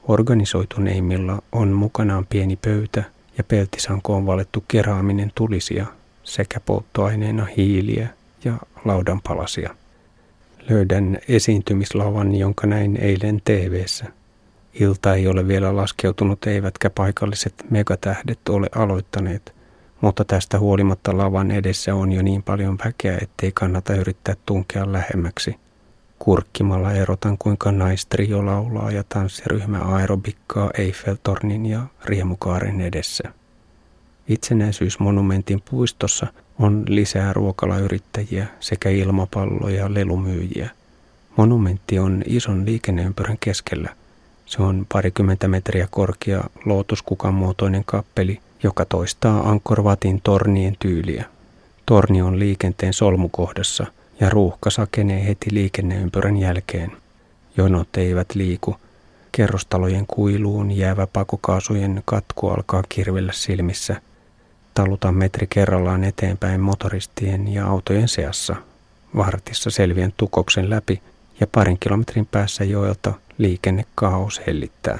Organisoituneimmilla 0.08 1.42
on 1.52 1.68
mukanaan 1.68 2.26
pieni 2.26 2.56
pöytä 2.56 3.04
ja 3.38 3.44
peltisankoon 3.44 4.26
valettu 4.26 4.64
keraaminen 4.68 5.32
tulisia 5.34 5.86
sekä 6.24 6.60
polttoaineena 6.60 7.44
hiiliä 7.56 8.08
ja 8.44 8.52
laudanpalasia. 8.84 9.74
Löydän 10.70 11.18
esiintymislavan, 11.28 12.34
jonka 12.34 12.66
näin 12.66 12.96
eilen 12.96 13.40
TV:ssä. 13.44 14.06
Ilta 14.74 15.14
ei 15.14 15.26
ole 15.26 15.48
vielä 15.48 15.76
laskeutunut 15.76 16.46
eivätkä 16.46 16.90
paikalliset 16.90 17.54
megatähdet 17.70 18.48
ole 18.48 18.66
aloittaneet, 18.74 19.54
mutta 20.00 20.24
tästä 20.24 20.58
huolimatta 20.58 21.16
lavan 21.16 21.50
edessä 21.50 21.94
on 21.94 22.12
jo 22.12 22.22
niin 22.22 22.42
paljon 22.42 22.78
väkeä, 22.84 23.18
ettei 23.22 23.52
kannata 23.52 23.94
yrittää 23.94 24.34
tunkea 24.46 24.92
lähemmäksi. 24.92 25.56
Kurkkimalla 26.22 26.92
erotan 26.92 27.38
kuinka 27.38 27.72
naistrio 27.72 28.46
laulaa 28.46 28.90
ja 28.90 29.04
tanssiryhmä 29.08 29.78
aerobikkaa 29.78 30.70
Eiffeltornin 30.78 31.66
ja 31.66 31.86
riemukaaren 32.04 32.80
edessä. 32.80 33.24
Itsenäisyysmonumentin 34.28 35.62
puistossa 35.70 36.26
on 36.58 36.84
lisää 36.88 37.32
ruokalayrittäjiä 37.32 38.46
sekä 38.60 38.88
ilmapallo- 38.88 39.68
ja 39.68 39.94
lelumyyjiä. 39.94 40.70
Monumentti 41.36 41.98
on 41.98 42.22
ison 42.26 42.66
liikenneympyrän 42.66 43.38
keskellä. 43.40 43.88
Se 44.46 44.62
on 44.62 44.86
parikymmentä 44.92 45.48
metriä 45.48 45.88
korkea 45.90 46.44
lootuskukan 46.64 47.34
muotoinen 47.34 47.84
kappeli, 47.84 48.40
joka 48.62 48.84
toistaa 48.84 49.50
Ankorvatin 49.50 50.20
tornien 50.24 50.76
tyyliä. 50.78 51.24
Torni 51.86 52.22
on 52.22 52.38
liikenteen 52.38 52.92
solmukohdassa 52.92 53.86
ja 54.20 54.30
ruuhka 54.30 54.70
sakenee 54.70 55.26
heti 55.26 55.54
liikenneympyrän 55.54 56.36
jälkeen. 56.36 56.92
Jonot 57.56 57.96
eivät 57.96 58.34
liiku. 58.34 58.76
Kerrostalojen 59.32 60.06
kuiluun 60.06 60.70
jäävä 60.70 61.06
pakokaasujen 61.06 62.02
katku 62.04 62.48
alkaa 62.48 62.82
kirvellä 62.88 63.32
silmissä. 63.32 64.00
Talutan 64.74 65.14
metri 65.14 65.46
kerrallaan 65.46 66.04
eteenpäin 66.04 66.60
motoristien 66.60 67.54
ja 67.54 67.66
autojen 67.66 68.08
seassa. 68.08 68.56
Vartissa 69.16 69.70
selviän 69.70 70.12
tukoksen 70.16 70.70
läpi 70.70 71.02
ja 71.40 71.46
parin 71.46 71.78
kilometrin 71.80 72.26
päässä 72.26 72.64
joelta 72.64 73.12
liikennekaos 73.38 74.40
hellittää. 74.46 74.98